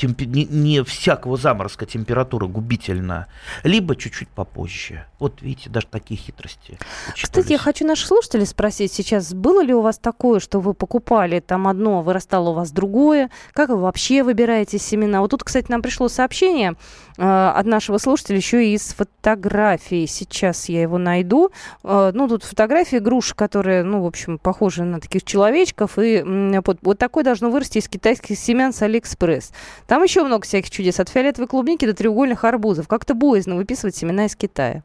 темп... 0.00 0.22
не, 0.22 0.44
не 0.44 0.82
всякого 0.82 1.36
заморозка 1.36 1.86
температура 1.86 2.46
губительна, 2.46 3.26
либо 3.62 3.96
чуть-чуть 3.96 4.28
попозже. 4.28 5.04
Вот 5.18 5.42
видите, 5.42 5.70
даже 5.70 5.86
такие 5.86 6.18
хитрости. 6.18 6.78
Учитывались. 7.08 7.22
Кстати, 7.22 7.52
я 7.52 7.58
хочу 7.58 7.86
наших 7.86 8.06
слушателей 8.06 8.46
спросить 8.46 8.92
сейчас, 8.92 9.34
было 9.34 9.62
ли 9.62 9.74
у 9.74 9.82
вас 9.82 9.98
такое, 9.98 10.40
что 10.40 10.60
вы 10.60 10.74
покупали 10.74 11.40
там 11.40 11.68
одно, 11.68 12.02
вырастало 12.02 12.50
у 12.50 12.54
вас 12.54 12.70
другое? 12.70 13.30
Как 13.52 13.68
вы 13.68 13.76
вообще 13.76 14.22
выбираете 14.22 14.78
семена? 14.78 15.20
Вот 15.20 15.30
тут, 15.30 15.44
кстати, 15.44 15.70
нам 15.70 15.82
пришло 15.82 16.08
сообщение 16.08 16.74
э, 17.18 17.22
от 17.22 17.66
нашего 17.66 17.98
слушателя 17.98 18.36
еще 18.36 18.66
и 18.66 18.74
из 18.74 18.94
фотографии. 18.94 20.06
Сейчас 20.06 20.68
я 20.68 20.82
его 20.82 20.98
найду. 20.98 21.50
Э, 21.84 22.10
ну, 22.14 22.28
тут 22.28 22.44
фотографии 22.44 22.96
груши, 22.96 23.34
которые, 23.34 23.82
ну, 23.82 24.02
в 24.02 24.06
общем, 24.06 24.38
похожи 24.38 24.84
на 24.84 25.00
таких 25.00 25.24
человечков. 25.24 25.98
И 25.98 26.22
вот, 26.64 26.78
вот 26.82 26.98
такой 26.98 27.24
должно 27.24 27.50
вырасти 27.50 27.78
из 27.78 27.88
китайских 27.88 28.38
семян 28.38 28.72
с 28.72 28.82
Алиэкспресс. 28.82 29.52
Там 29.90 30.04
еще 30.04 30.22
много 30.22 30.44
всяких 30.44 30.70
чудес. 30.70 31.00
От 31.00 31.08
фиолетовой 31.08 31.48
клубники 31.48 31.84
до 31.84 31.94
треугольных 31.94 32.44
арбузов. 32.44 32.86
Как-то 32.86 33.12
боязно 33.14 33.56
выписывать 33.56 33.96
семена 33.96 34.26
из 34.26 34.36
Китая. 34.36 34.84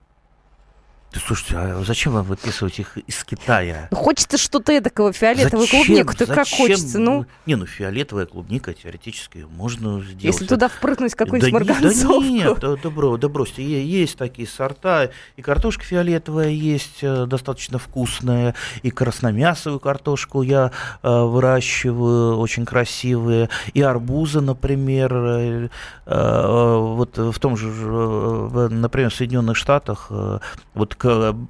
Слушайте, 1.20 1.56
а 1.58 1.84
зачем 1.86 2.14
вам 2.14 2.26
выписывать 2.26 2.80
их 2.80 2.98
из 2.98 3.24
Китая? 3.24 3.88
Ну, 3.92 3.98
хочется 3.98 4.38
что-то 4.38 4.74
эдакого, 4.74 5.14
фиолетовую 5.14 5.68
зачем? 5.68 5.86
клубнику. 5.86 6.14
Так 6.16 6.28
как 6.30 6.48
хочется, 6.48 7.00
ну? 7.00 7.26
Не, 7.46 7.56
ну 7.56 7.66
фиолетовая 7.66 8.26
клубника 8.26 8.74
теоретически 8.74 9.46
можно 9.50 10.02
сделать. 10.02 10.24
Если 10.24 10.46
туда 10.46 10.68
впрыгнуть 10.68 11.16
какую-нибудь 11.16 11.52
да 11.52 11.74
марганцовку. 11.74 12.22
Да 12.22 12.28
нет, 12.28 12.60
да, 12.60 12.76
да, 12.76 12.90
бро, 12.90 13.18
да 13.18 13.30
бросьте, 13.30 13.64
есть 13.64 14.18
такие 14.18 14.48
сорта. 14.48 15.12
И 15.38 15.42
картошка 15.42 15.84
фиолетовая 15.84 16.50
есть, 16.50 17.00
э, 17.02 17.26
достаточно 17.26 17.80
вкусная. 17.80 18.56
И 18.84 18.92
красномясовую 18.92 19.80
картошку 19.80 20.42
я 20.42 20.72
э, 21.02 21.10
выращиваю, 21.10 22.38
очень 22.38 22.66
красивые. 22.66 23.50
И 23.74 23.82
арбузы, 23.82 24.42
например. 24.42 25.14
Э, 25.14 25.70
э, 26.06 26.78
вот 26.78 27.18
в 27.18 27.40
том 27.40 27.58
же, 27.58 27.70
э, 27.70 28.68
например, 28.70 29.10
в 29.10 29.16
Соединенных 29.16 29.56
Штатах, 29.56 30.08
э, 30.10 30.40
вот 30.74 30.96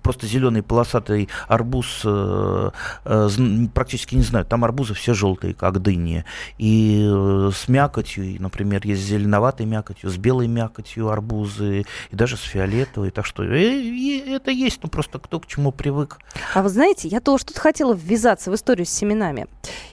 просто 0.01 0.27
зеленый 0.27 0.63
полосатый 0.63 1.29
арбуз 1.47 2.01
э, 2.03 2.71
э, 3.05 3.29
практически 3.73 4.15
не 4.15 4.21
знаю. 4.21 4.45
Там 4.45 4.63
арбузы 4.63 4.93
все 4.93 5.13
желтые, 5.13 5.53
как 5.53 5.81
дыни. 5.81 6.25
И 6.57 7.05
э, 7.07 7.51
с 7.53 7.67
мякотью, 7.67 8.41
например, 8.41 8.81
есть 8.85 9.01
с 9.01 9.05
зеленоватой 9.05 9.65
мякотью, 9.65 10.09
с 10.09 10.17
белой 10.17 10.47
мякотью 10.47 11.09
арбузы, 11.09 11.85
и 12.11 12.15
даже 12.15 12.37
с 12.37 12.41
фиолетовой. 12.41 13.11
Так 13.11 13.25
что 13.25 13.43
это 13.43 14.51
есть, 14.51 14.79
ну 14.83 14.89
просто 14.89 15.19
кто 15.19 15.39
к 15.39 15.47
чему 15.47 15.71
привык. 15.71 16.19
А 16.53 16.61
вы 16.61 16.69
знаете, 16.69 17.07
я 17.07 17.19
тоже 17.19 17.45
тут 17.45 17.57
хотела 17.57 17.93
ввязаться 17.93 18.51
в 18.51 18.55
историю 18.55 18.85
с 18.85 18.89
семенами. 18.89 19.47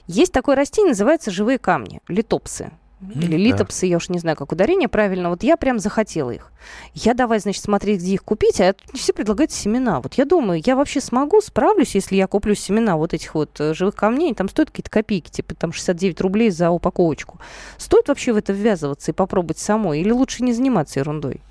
Есть 0.07 0.33
такое 0.33 0.55
растение, 0.55 0.89
называется 0.89 1.31
живые 1.31 1.57
камни, 1.57 2.01
литопсы 2.07 2.71
или 3.15 3.37
литопсы, 3.37 3.81
да. 3.81 3.87
я 3.87 3.97
уж 3.97 4.09
не 4.09 4.19
знаю, 4.19 4.37
как 4.37 4.51
ударение 4.51 4.87
правильно. 4.87 5.29
Вот 5.29 5.43
я 5.43 5.57
прям 5.57 5.79
захотела 5.79 6.31
их. 6.31 6.51
Я 6.93 7.13
давай, 7.13 7.39
значит, 7.39 7.63
смотреть, 7.63 7.99
где 7.99 8.13
их 8.13 8.23
купить, 8.23 8.61
а 8.61 8.73
тут 8.73 8.99
все 8.99 9.13
предлагают 9.13 9.51
семена. 9.51 10.01
Вот 10.01 10.15
я 10.15 10.25
думаю, 10.25 10.61
я 10.65 10.75
вообще 10.75 11.01
смогу, 11.01 11.41
справлюсь, 11.41 11.95
если 11.95 12.15
я 12.15 12.27
куплю 12.27 12.55
семена 12.55 12.95
вот 12.97 13.13
этих 13.13 13.35
вот 13.35 13.59
э, 13.59 13.73
живых 13.73 13.95
камней, 13.95 14.33
там 14.33 14.49
стоят 14.49 14.69
какие-то 14.69 14.89
копейки, 14.89 15.29
типа 15.29 15.55
там 15.55 15.73
69 15.73 16.21
рублей 16.21 16.49
за 16.49 16.69
упаковочку. 16.71 17.39
Стоит 17.77 18.07
вообще 18.07 18.33
в 18.33 18.37
это 18.37 18.53
ввязываться 18.53 19.11
и 19.11 19.13
попробовать 19.13 19.57
самой? 19.57 20.01
Или 20.01 20.11
лучше 20.11 20.43
не 20.43 20.53
заниматься 20.53 20.99
ерундой? 20.99 21.41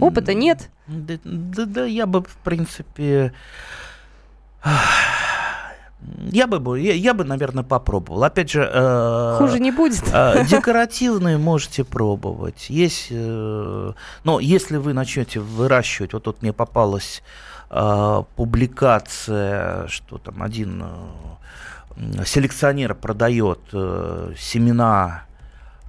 Опыта 0.00 0.34
нет? 0.34 0.70
Да, 0.86 1.14
да, 1.24 1.64
да 1.64 1.84
я 1.84 2.06
бы, 2.06 2.22
в 2.22 2.36
принципе... 2.44 3.32
Я 6.30 6.46
бы, 6.46 6.80
я, 6.80 6.94
я 6.94 7.14
бы, 7.14 7.24
наверное, 7.24 7.64
попробовал. 7.64 8.24
Опять 8.24 8.50
же, 8.50 8.68
э, 8.72 9.36
хуже 9.38 9.58
не 9.58 9.70
будет. 9.70 10.02
Э, 10.12 10.44
декоративные 10.46 11.38
можете 11.38 11.84
пробовать. 11.84 12.70
Есть, 12.70 13.08
э, 13.10 13.92
но 14.24 14.40
если 14.40 14.76
вы 14.76 14.92
начнете 14.92 15.40
выращивать, 15.40 16.12
вот 16.12 16.24
тут 16.24 16.42
мне 16.42 16.52
попалась 16.52 17.22
э, 17.70 18.22
публикация, 18.36 19.86
что 19.88 20.18
там 20.18 20.42
один 20.42 20.84
э, 21.96 22.24
селекционер 22.24 22.94
продает 22.94 23.60
э, 23.72 24.32
семена, 24.38 25.24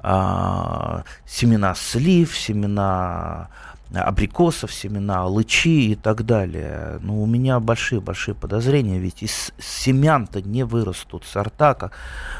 э, 0.03 1.01
семена 1.25 1.75
слив, 1.75 2.36
семена 2.38 3.50
абрикосов, 3.93 4.73
семена, 4.73 5.25
лычи 5.25 5.91
и 5.91 5.95
так 5.95 6.25
далее. 6.25 6.99
Но 7.01 7.13
ну, 7.13 7.23
у 7.23 7.25
меня 7.25 7.59
большие-большие 7.59 8.35
подозрения, 8.35 8.99
ведь 8.99 9.23
из 9.23 9.51
семян-то 9.59 10.41
не 10.41 10.63
вырастут 10.63 11.23
сорта, 11.25 11.73
как 11.75 11.93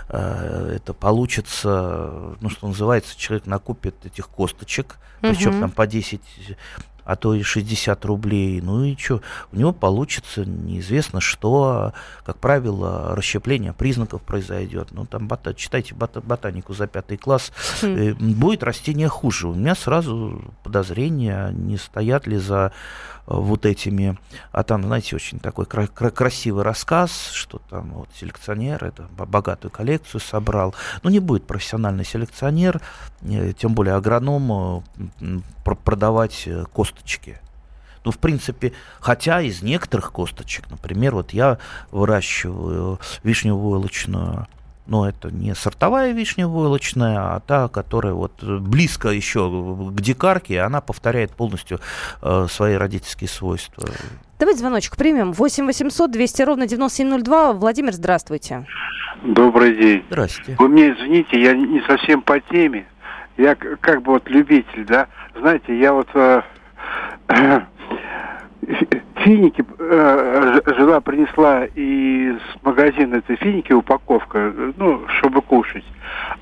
э, 0.09 0.73
это 0.75 0.93
получится, 0.93 2.35
ну, 2.41 2.49
что 2.49 2.67
называется, 2.67 3.17
человек 3.17 3.45
накупит 3.45 4.05
этих 4.05 4.27
косточек, 4.27 4.97
причем 5.21 5.59
там 5.59 5.71
по 5.71 5.87
10 5.87 6.21
а 7.05 7.15
то 7.15 7.33
и 7.33 7.43
60 7.43 8.03
рублей. 8.05 8.59
Ну 8.62 8.83
и 8.83 8.97
что, 8.97 9.21
у 9.51 9.55
него 9.55 9.71
получится 9.71 10.43
неизвестно 10.43 11.21
что, 11.21 11.93
как 12.25 12.38
правило, 12.38 13.15
расщепление 13.15 13.74
признаков 13.74 14.21
произойдет. 14.21 14.89
Ну 14.91 15.05
там 15.05 15.27
бота, 15.27 15.53
читайте 15.53 15.95
бота, 15.95 16.21
ботанику 16.21 16.74
за 16.74 16.88
пятый 16.88 17.17
класс, 17.17 17.51
mm. 17.81 18.15
будет 18.15 18.63
растение 18.63 19.07
хуже. 19.07 19.47
У 19.47 19.53
меня 19.53 19.75
сразу 19.75 20.41
подозрение, 20.63 21.51
не 21.53 21.77
стоят 21.77 22.27
ли 22.27 22.38
за 22.38 22.74
вот 23.27 23.65
этими, 23.65 24.17
а 24.51 24.63
там, 24.63 24.84
знаете, 24.84 25.15
очень 25.15 25.39
такой 25.39 25.65
кра- 25.65 25.88
кра- 25.88 26.12
красивый 26.12 26.63
рассказ, 26.63 27.32
что 27.34 27.60
там 27.70 27.91
вот 27.91 28.10
селекционер, 28.15 28.84
это 28.84 29.08
богатую 29.17 29.72
коллекцию 29.72 30.22
собрал. 30.22 30.75
Ну, 31.03 31.10
не 31.10 31.20
будет 31.20 31.48
профессиональный 31.48 32.05
селекционер, 32.05 32.82
э, 33.22 33.53
тем 33.53 33.74
более 33.74 33.96
агроном, 33.96 34.84
э, 35.20 35.39
продавать 35.84 36.44
э, 36.46 36.65
косточки. 36.72 37.39
Ну, 38.03 38.12
в 38.12 38.20
принципе, 38.20 38.74
хотя 39.00 39.41
из 39.41 39.63
некоторых 39.63 40.12
косточек, 40.12 40.70
например, 40.70 41.15
вот 41.15 41.34
я 41.34 41.58
выращиваю 41.89 43.00
вишню 43.24 43.55
войлочную, 43.55 44.48
но 44.88 45.08
это 45.08 45.32
не 45.32 45.56
сортовая 45.56 46.12
вишня 46.12 46.48
войлочная, 46.48 47.36
а 47.36 47.39
та, 47.39 47.68
которая 47.68 48.13
вот 48.13 48.44
близко 48.44 49.10
еще 49.10 49.50
к 49.92 50.01
дикарке, 50.01 50.62
она 50.62 50.82
повторяет 50.82 51.32
полностью 51.32 51.80
э, 52.22 52.48
свои 52.50 52.75
родительские 52.75 53.27
свойства. 53.27 53.84
Давайте 54.38 54.60
звоночек 54.60 54.98
примем. 54.98 55.32
8 55.32 55.65
800 55.65 56.12
200 56.12 56.42
ровно 56.42 56.68
9702. 56.68 57.54
Владимир, 57.54 57.94
здравствуйте. 57.94 58.65
Добрый 59.24 59.75
день. 59.75 60.04
Здравствуйте. 60.10 60.56
Вы 60.60 60.68
мне 60.68 60.92
извините, 60.92 61.42
я 61.42 61.54
не 61.54 61.82
совсем 61.88 62.22
по 62.22 62.39
теме. 62.39 62.86
Я 63.38 63.56
как 63.56 64.01
бы 64.01 64.13
вот 64.13 64.30
любитель, 64.30 64.86
да. 64.86 65.08
Знаете, 65.39 65.77
я 65.80 65.94
вот 65.94 66.08
э, 66.13 66.42
финики, 69.25 69.65
э, 69.79 70.60
жена 70.77 71.01
принесла 71.01 71.65
из 71.65 72.39
магазина 72.62 73.15
этой 73.15 73.36
финики 73.38 73.74
упаковка, 73.74 74.53
ну, 74.77 75.01
чтобы 75.17 75.41
кушать. 75.41 75.84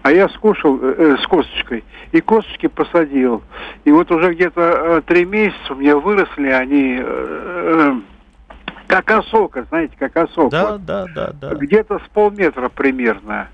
А 0.01 0.11
я 0.11 0.27
скушал 0.29 0.77
э, 0.81 1.17
с 1.17 1.25
косточкой, 1.27 1.85
и 2.11 2.19
косточки 2.19 2.67
посадил. 2.67 3.41
И 3.85 3.91
вот 3.91 4.11
уже 4.11 4.33
где-то 4.33 4.61
э, 4.61 5.01
три 5.05 5.25
месяца 5.25 5.73
у 5.73 5.75
меня 5.75 5.97
выросли 5.97 6.49
они 6.49 6.99
э, 6.99 7.03
э 7.03 7.93
как 8.85 9.09
осока, 9.09 9.65
знаете, 9.69 9.95
как 9.97 10.15
осока. 10.17 10.49
Да, 10.49 10.71
вот. 10.73 10.85
да, 10.85 11.05
да, 11.15 11.31
да. 11.41 11.55
Где-то 11.55 11.97
с 11.97 12.07
полметра 12.13 12.69
примерно. 12.69 13.47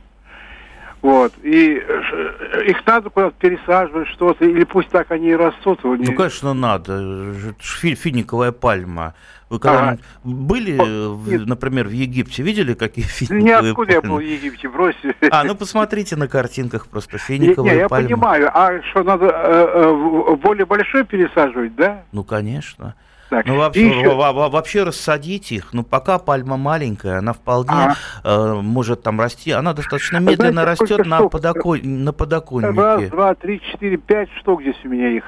Вот. 1.02 1.34
И 1.44 1.82
э, 1.82 2.66
их 2.68 2.86
надо 2.86 3.10
куда-то 3.10 3.36
пересаживать 3.40 4.08
что-то, 4.10 4.44
или 4.46 4.64
пусть 4.66 4.90
так 4.90 5.12
они 5.12 5.30
и 5.30 5.36
растут. 5.36 5.80
Ну, 5.84 6.14
конечно, 6.14 6.54
надо. 6.54 7.34
Фи 7.60 7.96
финиковая 7.96 8.52
пальма. 8.52 9.14
Вы 9.50 9.60
когда 9.60 9.90
ага. 9.90 10.00
были, 10.24 10.74
Нет. 10.74 11.48
например, 11.48 11.88
в 11.88 11.92
Египте, 11.92 12.44
видели, 12.44 12.76
какие 12.76 13.06
финиковые 13.08 13.64
Ниоткуда 13.64 13.94
я 13.94 14.02
был 14.02 14.18
в 14.18 14.20
Египте, 14.20 14.70
бросьте. 14.70 15.16
А, 15.32 15.44
ну 15.44 15.56
посмотрите 15.56 16.16
на 16.16 16.28
картинках 16.28 16.88
просто 16.88 17.18
финиковые 17.18 17.76
не, 17.76 17.82
не, 17.82 17.88
пальмы. 17.88 18.10
я 18.10 18.16
понимаю. 18.16 18.52
А 18.54 18.82
что, 18.92 19.04
надо 19.04 19.26
э, 19.26 19.32
э, 19.34 20.36
более 20.36 20.66
большой 20.66 21.04
пересаживать, 21.04 21.76
да? 21.76 22.04
Ну, 22.12 22.24
конечно. 22.24 22.96
Так. 23.30 23.46
Ну, 23.46 23.58
вообще, 23.58 23.88
еще... 23.88 24.16
вообще 24.16 24.84
рассадить 24.84 25.52
их, 25.52 25.74
ну, 25.74 25.84
пока 25.84 26.18
пальма 26.18 26.58
маленькая, 26.58 27.20
она 27.20 27.34
вполне 27.34 27.70
а. 27.72 27.96
э, 28.24 28.54
может 28.62 29.04
там 29.04 29.22
расти, 29.22 29.52
она 29.52 29.74
достаточно 29.74 30.18
медленно 30.18 30.64
Знаете, 30.64 30.84
растет 30.84 31.06
на, 31.06 31.28
подокон... 31.28 31.80
на 31.84 32.12
подоконнике. 32.12 32.82
Раз, 32.82 33.10
два, 33.10 33.36
три, 33.36 33.62
четыре, 33.62 33.98
пять 33.98 34.30
штук 34.40 34.62
здесь 34.62 34.78
у 34.84 34.90
меня 34.90 35.10
их. 35.10 35.24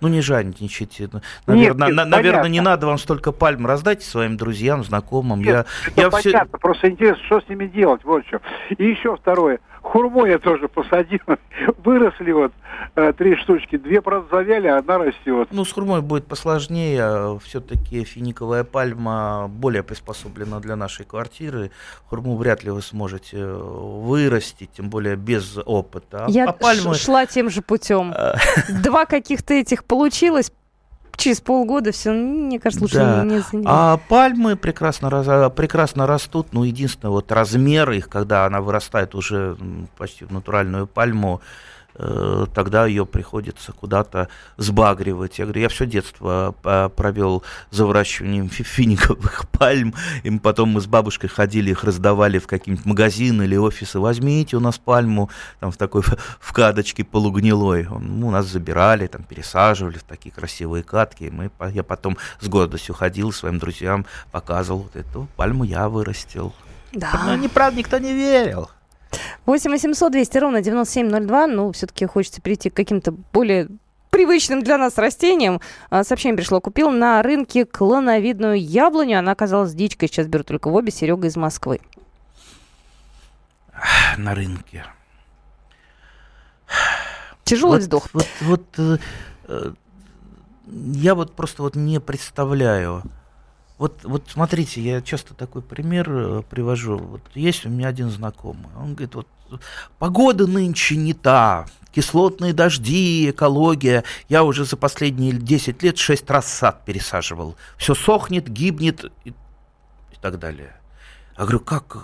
Ну, 0.00 0.08
не 0.08 0.20
жадничайте. 0.20 1.10
Наверное, 1.46 1.68
нет, 1.68 1.88
нет, 1.88 1.96
на, 1.96 2.04
наверное 2.04 2.48
не 2.48 2.60
надо 2.60 2.86
вам 2.86 2.98
столько 2.98 3.32
пальм. 3.32 3.66
Раздайте 3.66 4.06
своим 4.06 4.36
друзьям, 4.36 4.82
знакомым. 4.82 5.40
Нет, 5.40 5.48
я, 5.48 5.60
это 5.90 6.00
я 6.00 6.10
понятно, 6.10 6.48
все... 6.48 6.58
просто 6.58 6.90
интересно, 6.90 7.24
что 7.26 7.40
с 7.40 7.48
ними 7.48 7.66
делать, 7.66 8.02
вот 8.04 8.26
что. 8.26 8.40
И 8.70 8.84
еще 8.84 9.16
второе. 9.16 9.60
Хурму 9.82 10.26
я 10.26 10.38
тоже 10.38 10.68
посадил. 10.68 11.20
Выросли 11.84 12.32
вот 12.32 12.52
э, 12.96 13.12
три 13.12 13.36
штучки. 13.36 13.76
Две, 13.76 14.00
правда, 14.00 14.28
завяли, 14.30 14.68
а 14.68 14.78
одна 14.78 14.98
растет. 14.98 15.48
Ну, 15.50 15.64
с 15.64 15.72
хурмой 15.72 16.02
будет 16.02 16.26
посложнее. 16.26 17.38
Все-таки 17.44 18.04
финиковая 18.04 18.64
пальма 18.64 19.48
более 19.48 19.82
приспособлена 19.82 20.60
для 20.60 20.76
нашей 20.76 21.04
квартиры. 21.06 21.70
Хурму 22.06 22.36
вряд 22.36 22.62
ли 22.62 22.70
вы 22.70 22.82
сможете 22.82 23.44
вырастить, 23.44 24.70
тем 24.72 24.90
более 24.90 25.16
без 25.16 25.58
опыта. 25.64 26.26
А 26.26 26.30
я 26.30 26.46
а 26.46 26.52
пальмы... 26.52 26.94
шла 26.94 27.26
тем 27.26 27.50
же 27.50 27.62
путем. 27.62 28.14
Два 28.82 29.06
каких-то 29.06 29.54
этих 29.54 29.84
получилось, 29.84 30.52
через 31.16 31.40
полгода 31.40 31.92
все, 31.92 32.12
мне 32.12 32.58
кажется, 32.58 32.84
лучше 32.84 32.96
да. 32.96 33.24
не, 33.24 33.36
не 33.52 33.64
А 33.66 33.98
пальмы 34.08 34.56
прекрасно, 34.56 35.10
раз, 35.10 35.52
прекрасно 35.52 36.06
растут, 36.06 36.48
ну, 36.52 36.64
единственное, 36.64 37.10
вот 37.10 37.30
размер 37.32 37.90
их, 37.90 38.08
когда 38.08 38.46
она 38.46 38.60
вырастает 38.60 39.14
уже 39.14 39.56
почти 39.96 40.24
в 40.24 40.32
натуральную 40.32 40.86
пальму, 40.86 41.40
Э, 41.40 41.44
тогда 42.54 42.86
ее 42.86 43.04
приходится 43.06 43.72
куда-то 43.72 44.28
сбагривать. 44.56 45.38
Я 45.38 45.44
говорю, 45.44 45.60
я 45.60 45.68
все 45.68 45.86
детство 45.86 46.54
э, 46.64 46.88
провел 46.94 47.42
за 47.70 47.86
выращиванием 47.86 48.48
финиковых 48.48 49.48
пальм, 49.58 49.94
и 50.22 50.30
потом 50.38 50.70
мы 50.70 50.80
с 50.80 50.86
бабушкой 50.86 51.28
ходили, 51.28 51.70
их 51.70 51.84
раздавали 51.84 52.38
в 52.38 52.46
какие-нибудь 52.46 52.86
магазины 52.86 53.42
или 53.42 53.56
офисы. 53.56 53.98
Возьмите 53.98 54.56
у 54.56 54.60
нас 54.60 54.78
пальму 54.78 55.30
там 55.60 55.70
в 55.70 55.76
такой 55.76 56.02
в 56.40 56.52
кадочке 56.52 57.04
полугнилой. 57.04 57.86
Ну, 57.90 58.28
у 58.28 58.30
нас 58.30 58.46
забирали, 58.46 59.06
там 59.06 59.22
пересаживали 59.22 59.98
в 59.98 60.04
такие 60.04 60.32
красивые 60.32 60.82
катки. 60.82 61.30
Мы, 61.30 61.50
я 61.72 61.82
потом 61.82 62.16
с 62.40 62.48
гордостью 62.48 62.94
ходил 62.94 63.32
своим 63.32 63.58
друзьям, 63.58 64.06
показывал 64.32 64.82
вот 64.82 64.96
эту 64.96 65.28
пальму 65.36 65.64
я 65.64 65.88
вырастил. 65.88 66.54
Да. 66.92 67.22
Но 67.24 67.36
не 67.36 67.48
правда 67.48 67.78
никто 67.78 67.98
не 67.98 68.12
верил. 68.12 68.70
8 69.46 69.70
800 69.70 70.12
200 70.12 70.38
ровно 70.38 70.62
9702. 70.62 71.46
Ну, 71.46 71.72
все-таки 71.72 72.06
хочется 72.06 72.40
перейти 72.40 72.70
к 72.70 72.74
каким-то 72.74 73.12
более 73.32 73.68
привычным 74.10 74.62
для 74.62 74.76
нас 74.78 74.98
растениям. 74.98 75.60
А, 75.88 76.04
сообщение 76.04 76.36
пришло. 76.36 76.60
Купил 76.60 76.90
на 76.90 77.22
рынке 77.22 77.64
клоновидную 77.64 78.60
яблоню. 78.60 79.18
Она 79.18 79.32
оказалась 79.32 79.74
дичкой. 79.74 80.08
Сейчас 80.08 80.26
беру 80.26 80.44
только 80.44 80.68
в 80.68 80.74
обе. 80.74 80.92
Серега 80.92 81.26
из 81.28 81.36
Москвы. 81.36 81.80
На 84.18 84.34
рынке. 84.34 84.84
Тяжелый 87.44 87.72
вот, 87.72 87.80
вздох. 87.80 88.08
Вот, 88.12 88.28
вот 88.42 88.78
э, 88.78 88.98
э, 89.48 89.72
я 90.66 91.14
вот 91.14 91.34
просто 91.34 91.62
вот 91.62 91.74
не 91.74 92.00
представляю, 92.00 93.02
вот, 93.80 94.04
вот 94.04 94.24
смотрите, 94.28 94.82
я 94.82 95.00
часто 95.00 95.32
такой 95.32 95.62
пример 95.62 96.06
э, 96.10 96.42
привожу. 96.42 96.98
Вот 96.98 97.22
есть 97.34 97.64
у 97.64 97.70
меня 97.70 97.88
один 97.88 98.10
знакомый. 98.10 98.68
Он 98.76 98.92
говорит, 98.92 99.14
вот 99.14 99.26
погода 99.98 100.46
нынче 100.46 100.96
не 100.96 101.14
та, 101.14 101.64
кислотные 101.90 102.52
дожди, 102.52 103.30
экология. 103.30 104.04
Я 104.28 104.44
уже 104.44 104.66
за 104.66 104.76
последние 104.76 105.32
10 105.32 105.82
лет 105.82 105.96
6 105.96 106.30
раз 106.30 106.52
сад 106.52 106.84
пересаживал. 106.84 107.56
Все 107.78 107.94
сохнет, 107.94 108.50
гибнет 108.50 109.06
и, 109.24 109.30
и 109.30 110.16
так 110.20 110.38
далее. 110.38 110.74
Я 111.38 111.44
говорю, 111.44 111.60
как? 111.60 111.96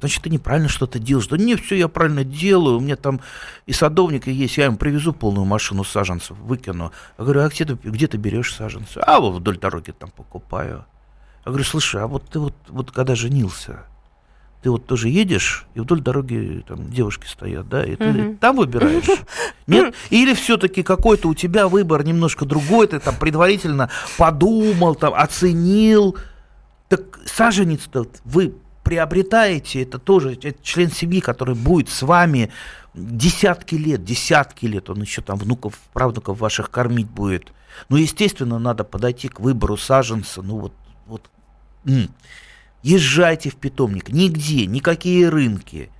Значит, 0.00 0.22
ты 0.22 0.30
неправильно 0.30 0.70
что-то 0.70 0.98
делаешь. 0.98 1.26
Да 1.26 1.36
не, 1.36 1.56
все 1.56 1.74
я 1.74 1.88
правильно 1.88 2.24
делаю. 2.24 2.78
У 2.78 2.80
меня 2.80 2.96
там 2.96 3.20
и 3.66 3.74
садовник 3.74 4.26
есть. 4.28 4.56
Я 4.56 4.64
им 4.64 4.78
привезу 4.78 5.12
полную 5.12 5.44
машину 5.44 5.84
саженцев, 5.84 6.38
выкину. 6.38 6.90
Я 7.18 7.24
говорю, 7.24 7.42
а 7.42 7.48
где 7.50 7.66
ты, 7.66 7.74
где 7.74 8.06
ты 8.06 8.16
берешь 8.16 8.54
саженцы? 8.54 8.96
А 8.96 9.20
вот 9.20 9.34
вдоль 9.34 9.58
дороги 9.58 9.90
там 9.90 10.10
покупаю. 10.10 10.86
Я 11.44 11.50
говорю, 11.50 11.64
слушай, 11.64 12.02
а 12.02 12.06
вот 12.06 12.24
ты 12.28 12.38
вот, 12.38 12.54
вот 12.68 12.90
когда 12.90 13.14
женился, 13.14 13.84
ты 14.62 14.70
вот 14.70 14.86
тоже 14.86 15.08
едешь, 15.08 15.66
и 15.74 15.80
вдоль 15.80 16.00
дороги 16.00 16.64
там 16.66 16.90
девушки 16.90 17.26
стоят, 17.26 17.68
да, 17.68 17.84
и 17.84 17.96
ты 17.96 18.10
угу. 18.10 18.36
там 18.40 18.56
выбираешь? 18.56 19.04
Нет? 19.66 19.94
Или 20.10 20.34
все-таки 20.34 20.82
какой-то 20.82 21.28
у 21.28 21.34
тебя 21.34 21.68
выбор 21.68 22.04
немножко 22.04 22.44
другой, 22.44 22.88
ты 22.88 22.98
там 22.98 23.16
предварительно 23.16 23.88
подумал, 24.16 24.94
там, 24.94 25.14
оценил. 25.14 26.16
Так 26.88 27.20
саженец-то 27.26 28.06
вы 28.24 28.54
приобретаете, 28.82 29.82
это 29.82 29.98
тоже 29.98 30.32
это 30.32 30.54
член 30.62 30.90
семьи, 30.90 31.20
который 31.20 31.54
будет 31.54 31.88
с 31.88 32.02
вами 32.02 32.50
десятки 32.94 33.74
лет, 33.74 34.04
десятки 34.04 34.66
лет, 34.66 34.90
он 34.90 35.02
еще 35.02 35.22
там 35.22 35.38
внуков, 35.38 35.74
правнуков 35.92 36.40
ваших 36.40 36.70
кормить 36.70 37.08
будет. 37.08 37.52
Ну, 37.90 37.96
естественно, 37.96 38.58
надо 38.58 38.84
подойти 38.84 39.28
к 39.28 39.40
выбору 39.40 39.76
саженца, 39.76 40.42
ну 40.42 40.58
вот, 40.58 40.72
вот 41.08 41.30
Езжайте 42.82 43.50
в 43.50 43.56
питомник. 43.56 44.10
Нигде, 44.10 44.66
никакие 44.66 45.28
рынки. 45.28 45.90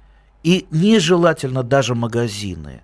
И 0.44 0.66
нежелательно 0.71 1.62
даже 1.62 1.94
магазины. 1.94 2.83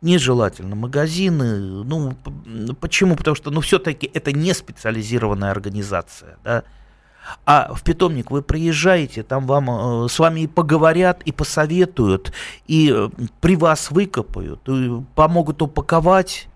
Нежелательно 0.00 0.74
магазины. 0.74 1.84
Ну, 1.84 2.16
почему? 2.80 3.16
Потому 3.16 3.34
что, 3.34 3.50
ну, 3.50 3.60
все-таки 3.60 4.10
это 4.12 4.32
не 4.32 4.54
специализированная 4.54 5.50
организация, 5.50 6.38
да. 6.42 6.64
А 7.46 7.72
в 7.74 7.82
питомник 7.82 8.30
вы 8.30 8.42
приезжаете, 8.42 9.22
там 9.22 9.46
вам 9.46 9.70
э, 10.04 10.08
с 10.08 10.18
вами 10.18 10.40
и 10.40 10.46
поговорят, 10.46 11.22
и 11.22 11.32
посоветуют, 11.32 12.34
и 12.66 12.92
э, 12.94 13.08
при 13.40 13.56
вас 13.56 13.90
выкопают, 13.90 14.68
и 14.68 15.00
помогут 15.14 15.62
упаковать. 15.62 16.48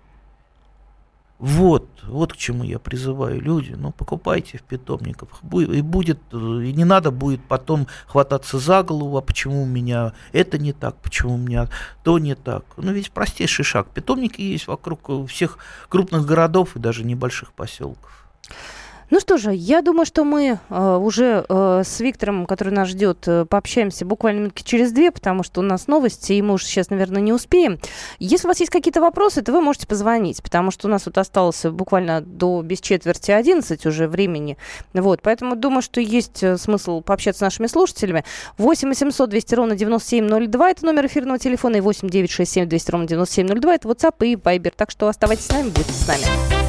Вот, 1.39 1.87
вот 2.03 2.33
к 2.33 2.35
чему 2.35 2.65
я 2.65 2.79
призываю 2.79 3.41
люди. 3.41 3.71
Ну, 3.71 3.91
покупайте 3.91 4.57
в 4.57 4.61
питомниках. 4.63 5.29
И 5.53 5.81
будет, 5.81 6.19
и 6.33 6.73
не 6.73 6.83
надо 6.83 7.11
будет 7.11 7.41
потом 7.41 7.87
хвататься 8.07 8.59
за 8.59 8.83
голову, 8.83 9.17
а 9.17 9.21
почему 9.21 9.63
у 9.63 9.65
меня 9.65 10.11
это 10.33 10.57
не 10.57 10.73
так, 10.73 10.97
почему 10.97 11.35
у 11.35 11.37
меня 11.37 11.69
то 12.03 12.19
не 12.19 12.35
так. 12.35 12.65
Ну, 12.75 12.91
ведь 12.91 13.11
простейший 13.11 13.63
шаг. 13.63 13.87
Питомники 13.93 14.41
есть 14.41 14.67
вокруг 14.67 15.09
всех 15.29 15.59
крупных 15.87 16.25
городов 16.25 16.75
и 16.75 16.79
даже 16.79 17.05
небольших 17.05 17.53
поселков. 17.53 18.27
Ну 19.11 19.19
что 19.19 19.37
же, 19.37 19.53
я 19.53 19.81
думаю, 19.81 20.05
что 20.05 20.23
мы 20.23 20.59
э, 20.69 20.95
уже 20.97 21.43
э, 21.49 21.81
с 21.83 21.99
Виктором, 21.99 22.45
который 22.45 22.71
нас 22.71 22.89
ждет, 22.89 23.27
э, 23.27 23.45
пообщаемся 23.45 24.05
буквально 24.05 24.39
минутки 24.39 24.61
через 24.61 24.91
две, 24.91 25.11
потому 25.11 25.41
что 25.41 25.61
у 25.61 25.63
нас 25.63 25.87
новости, 25.87 26.33
и 26.33 26.41
мы 26.43 26.53
уже 26.53 26.65
сейчас, 26.65 26.91
наверное, 26.91 27.21
не 27.21 27.33
успеем. 27.33 27.79
Если 28.19 28.45
у 28.45 28.49
вас 28.49 28.59
есть 28.59 28.71
какие-то 28.71 29.01
вопросы, 29.01 29.41
то 29.41 29.51
вы 29.51 29.61
можете 29.61 29.87
позвонить, 29.87 30.43
потому 30.43 30.69
что 30.69 30.87
у 30.87 30.91
нас 30.91 31.07
вот 31.07 31.17
осталось 31.17 31.63
буквально 31.65 32.21
до 32.21 32.61
без 32.61 32.81
четверти 32.81 33.31
11 33.31 33.83
уже 33.87 34.07
времени. 34.07 34.57
Вот, 34.93 35.21
поэтому 35.23 35.55
думаю, 35.55 35.81
что 35.81 35.99
есть 36.01 36.43
э, 36.43 36.57
смысл 36.57 37.01
пообщаться 37.01 37.39
с 37.39 37.41
нашими 37.41 37.65
слушателями. 37.65 38.23
8 38.59 38.89
800 38.89 39.29
200 39.29 39.55
ровно 39.55 39.75
9702 39.75 40.69
это 40.69 40.85
номер 40.85 41.07
эфирного 41.07 41.39
телефона, 41.39 41.77
и 41.77 41.81
8 41.81 42.09
967 42.09 42.69
200 42.69 42.91
ровно 42.91 43.07
9702 43.07 43.75
это 43.75 43.87
WhatsApp 43.87 44.15
и 44.25 44.35
Viber. 44.35 44.73
Так 44.75 44.91
что 44.91 45.07
оставайтесь 45.07 45.45
с 45.45 45.49
нами, 45.49 45.69
будьте 45.69 45.93
с 45.93 46.07
нами. 46.07 46.68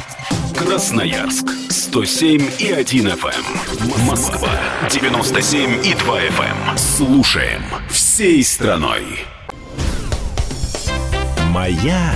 Красноярск 0.57 1.47
107 1.69 2.41
и 2.59 2.71
1 2.71 3.07
FM. 3.07 3.27
Эм. 3.27 4.07
Москва 4.07 4.49
97 4.89 5.85
и 5.85 5.93
2 5.93 6.19
FM. 6.19 6.69
Эм. 6.69 6.77
Слушаем 6.77 7.61
всей 7.89 8.43
страной. 8.43 9.03
Моя 11.53 12.13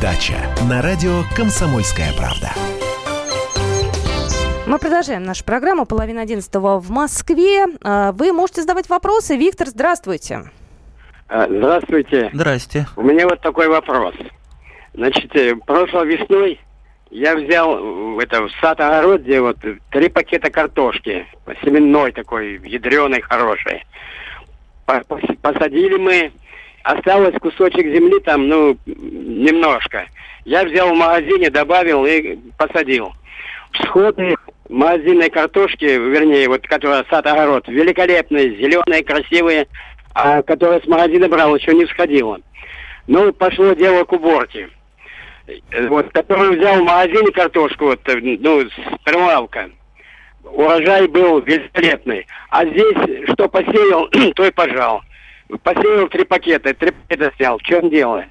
дача 0.00 0.36
на 0.68 0.82
радио 0.82 1.22
Комсомольская 1.34 2.12
правда. 2.16 2.50
Мы 4.66 4.78
продолжаем 4.78 5.24
нашу 5.24 5.44
программу. 5.44 5.84
Половина 5.84 6.22
одиннадцатого 6.22 6.78
в 6.78 6.90
Москве. 6.90 7.66
А, 7.82 8.12
вы 8.12 8.32
можете 8.32 8.62
задавать 8.62 8.88
вопросы. 8.88 9.36
Виктор, 9.36 9.66
здравствуйте. 9.66 10.44
А, 11.28 11.46
здравствуйте. 11.48 12.30
Здрасте. 12.32 12.86
У 12.94 13.02
меня 13.02 13.26
вот 13.26 13.40
такой 13.40 13.66
вопрос. 13.66 14.14
Значит, 14.94 15.34
э, 15.34 15.56
прошлой 15.56 16.06
весной 16.06 16.60
я 17.10 17.36
взял 17.36 17.76
в 18.14 18.18
это 18.18 18.42
в 18.42 18.50
сад-огород, 18.60 19.22
где 19.22 19.40
вот 19.40 19.56
три 19.90 20.08
пакета 20.08 20.50
картошки, 20.50 21.26
семенной 21.62 22.12
такой, 22.12 22.60
ядреной, 22.64 23.20
хорошей. 23.20 23.84
Посадили 25.42 25.96
мы, 25.96 26.32
осталось 26.82 27.34
кусочек 27.40 27.84
земли 27.84 28.20
там, 28.20 28.48
ну, 28.48 28.76
немножко. 28.86 30.06
Я 30.44 30.64
взял 30.64 30.92
в 30.92 30.96
магазине, 30.96 31.50
добавил 31.50 32.06
и 32.06 32.36
посадил. 32.56 33.12
Всходы 33.72 34.34
магазинной 34.68 35.30
картошки, 35.30 35.84
вернее, 35.84 36.48
вот 36.48 36.66
которая 36.66 37.04
сад-огород, 37.10 37.68
великолепные, 37.68 38.56
зеленые, 38.56 39.04
красивые, 39.04 39.66
а 40.14 40.42
которая 40.42 40.80
с 40.80 40.86
магазина 40.86 41.28
брал, 41.28 41.54
еще 41.54 41.74
не 41.74 41.84
всходила. 41.86 42.38
Ну, 43.06 43.32
пошло 43.32 43.74
дело 43.74 44.04
к 44.04 44.12
уборке. 44.12 44.68
Вот, 45.88 46.12
который 46.12 46.58
взял 46.58 46.80
в 46.80 46.84
магазине 46.84 47.30
картошку, 47.32 47.86
вот, 47.86 48.08
э, 48.08 48.20
ну, 48.20 48.64
прилавка, 49.04 49.70
урожай 50.44 51.06
был 51.08 51.40
великолепный. 51.40 52.26
А 52.50 52.64
здесь, 52.64 53.30
что 53.32 53.48
посеял, 53.48 54.08
то 54.34 54.44
и 54.44 54.50
пожал. 54.50 55.02
Посеял 55.62 56.08
три 56.08 56.24
пакета, 56.24 56.74
три 56.74 56.90
пакета 56.90 57.32
снял. 57.36 57.58
В 57.58 57.62
чем 57.62 57.90
дело? 57.90 58.24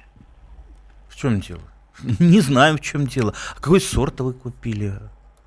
В 1.08 1.16
чем 1.16 1.40
дело? 1.40 1.62
Не 2.18 2.40
знаю, 2.40 2.76
в 2.76 2.80
чем 2.80 3.06
дело. 3.06 3.34
А 3.56 3.60
какой 3.60 3.80
сорт 3.80 4.20
вы 4.20 4.32
купили? 4.32 4.94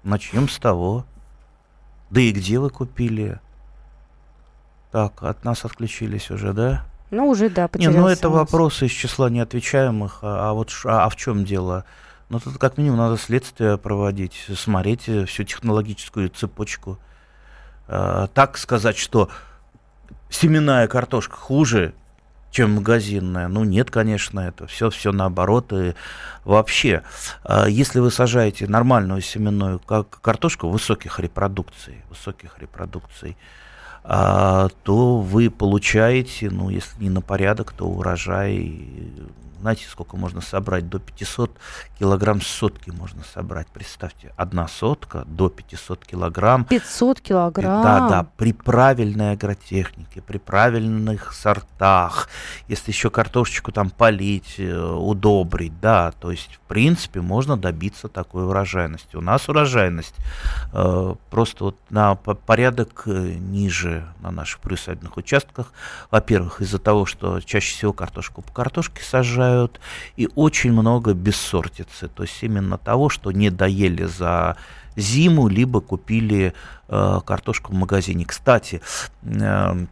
Начнем 0.04 0.50
с 0.50 0.58
того. 0.60 1.06
Да 2.10 2.22
и 2.22 2.32
где 2.32 2.60
вы 2.60 2.70
купили? 2.70 3.40
Так, 4.92 5.24
от 5.24 5.44
нас 5.44 5.66
отключились 5.66 6.30
уже, 6.30 6.54
да? 6.54 6.86
Ну, 7.14 7.28
уже, 7.30 7.50
да, 7.50 7.68
потерялся. 7.68 7.98
Не, 7.98 8.04
ну 8.04 8.10
это 8.10 8.30
вопросы 8.30 8.88
из 8.88 8.92
числа 8.92 9.30
неотвечаемых. 9.30 10.20
А, 10.24 10.50
а 10.50 10.54
вот 10.54 10.72
а, 10.84 11.06
а 11.06 11.10
в 11.10 11.16
чем 11.16 11.46
дело? 11.46 11.86
Ну, 12.30 12.40
тут 12.40 12.58
как 12.58 12.78
минимум 12.80 12.98
надо 12.98 13.18
следствие 13.18 13.78
проводить, 13.78 14.34
смотреть 14.56 15.08
э, 15.08 15.26
всю 15.26 15.44
технологическую 15.44 16.30
цепочку. 16.30 16.98
А, 17.88 18.28
так 18.28 18.58
сказать, 18.58 18.98
что 18.98 19.30
семенная 20.32 20.88
картошка 20.88 21.36
хуже, 21.36 21.94
чем 22.50 22.76
магазинная. 22.76 23.48
Ну, 23.48 23.64
нет, 23.64 23.92
конечно, 23.92 24.40
это 24.40 24.66
все, 24.66 24.90
все 24.90 25.12
наоборот. 25.12 25.72
И 25.72 25.94
вообще, 26.46 27.04
а, 27.44 27.68
если 27.68 28.00
вы 28.00 28.10
сажаете 28.10 28.66
нормальную 28.68 29.22
семенную 29.22 29.80
картошку 29.80 30.70
высоких 30.70 31.20
репродукций, 31.20 32.04
высоких 32.10 32.58
репродукций, 32.58 33.38
то 34.04 35.20
вы 35.20 35.50
получаете, 35.50 36.50
ну, 36.50 36.70
если 36.70 37.02
не 37.02 37.10
на 37.10 37.22
порядок, 37.22 37.72
то 37.72 37.86
урожай 37.86 38.88
знаете, 39.64 39.86
сколько 39.90 40.18
можно 40.18 40.42
собрать? 40.42 40.90
До 40.90 41.00
500 41.00 41.58
килограмм 41.98 42.42
сотки 42.42 42.90
можно 42.90 43.24
собрать. 43.24 43.68
Представьте, 43.68 44.34
одна 44.36 44.68
сотка 44.68 45.24
до 45.26 45.48
500 45.48 46.06
килограмм. 46.06 46.66
500 46.66 47.22
килограмм? 47.22 47.82
Да, 47.82 48.10
да, 48.10 48.28
при 48.36 48.52
правильной 48.52 49.32
агротехнике, 49.32 50.22
при 50.22 50.38
правильных 50.38 51.32
сортах. 51.32 52.28
Если 52.68 52.92
еще 52.92 53.10
картошечку 53.10 53.72
там 53.72 53.90
полить, 53.90 54.56
э, 54.58 54.78
удобрить, 54.78 55.80
да, 55.80 56.12
то 56.12 56.30
есть, 56.30 56.60
принципе, 56.74 57.22
можно 57.22 57.56
добиться 57.56 58.08
такой 58.08 58.48
урожайности. 58.48 59.16
У 59.16 59.22
нас 59.22 59.48
урожайность 59.48 60.16
э, 60.74 61.16
просто 61.30 61.66
вот 61.66 61.78
на 61.92 62.16
порядок 62.16 63.04
э, 63.06 63.12
ниже 63.12 64.08
на 64.22 64.32
наших 64.32 64.60
приусадебных 64.60 65.16
участках. 65.16 65.72
Во-первых, 66.10 66.62
из-за 66.62 66.80
того, 66.80 67.06
что 67.06 67.40
чаще 67.42 67.76
всего 67.76 67.94
картошку 67.94 68.42
по 68.42 68.52
картошке 68.52 69.04
сажают, 69.04 69.80
и 70.16 70.28
очень 70.34 70.72
много 70.72 71.14
бессортицы, 71.14 72.08
то 72.08 72.24
есть 72.24 72.42
именно 72.42 72.80
того, 72.80 73.10
что 73.10 73.32
не 73.32 73.52
доели 73.52 74.06
за 74.06 74.58
зиму, 74.96 75.50
либо 75.50 75.80
купили 75.80 76.56
э, 76.88 77.20
картошку 77.24 77.72
в 77.72 77.76
магазине. 77.76 78.26
Кстати, 78.26 78.82
э, 79.22 79.86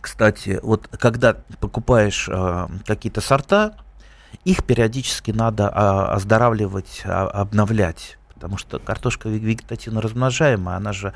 кстати, 0.00 0.60
вот 0.62 0.88
когда 0.88 1.36
покупаешь 1.60 2.26
э, 2.32 2.68
какие-то 2.86 3.20
сорта, 3.20 3.76
их 4.44 4.64
периодически 4.64 5.30
надо 5.30 5.64
э, 5.64 6.14
оздоравливать, 6.14 7.02
э, 7.04 7.10
обновлять 7.10 8.18
потому 8.36 8.58
что 8.58 8.78
картошка 8.78 9.30
вегетативно 9.30 10.02
размножаемая, 10.02 10.76
она 10.76 10.92
же 10.92 11.14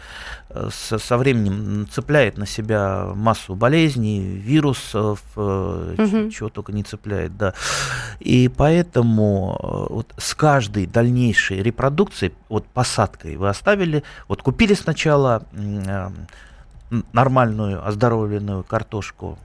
э, 0.48 0.70
со, 0.72 0.98
со 0.98 1.18
временем 1.18 1.86
цепляет 1.92 2.38
на 2.38 2.46
себя 2.46 3.12
массу 3.14 3.54
болезней, 3.54 4.20
вирусов, 4.20 5.22
угу. 5.36 6.30
чего 6.30 6.48
только 6.48 6.72
не 6.72 6.82
цепляет, 6.82 7.36
да. 7.36 7.52
И 8.20 8.48
поэтому 8.48 9.58
э, 9.62 9.92
вот 9.92 10.14
с 10.16 10.34
каждой 10.34 10.86
дальнейшей 10.86 11.62
репродукцией, 11.62 12.32
вот 12.48 12.66
посадкой 12.66 13.36
вы 13.36 13.50
оставили, 13.50 14.02
вот 14.26 14.42
купили 14.42 14.72
сначала 14.72 15.42
нормальную 17.12 17.86
оздоровленную 17.86 18.64
картошку, 18.64 19.38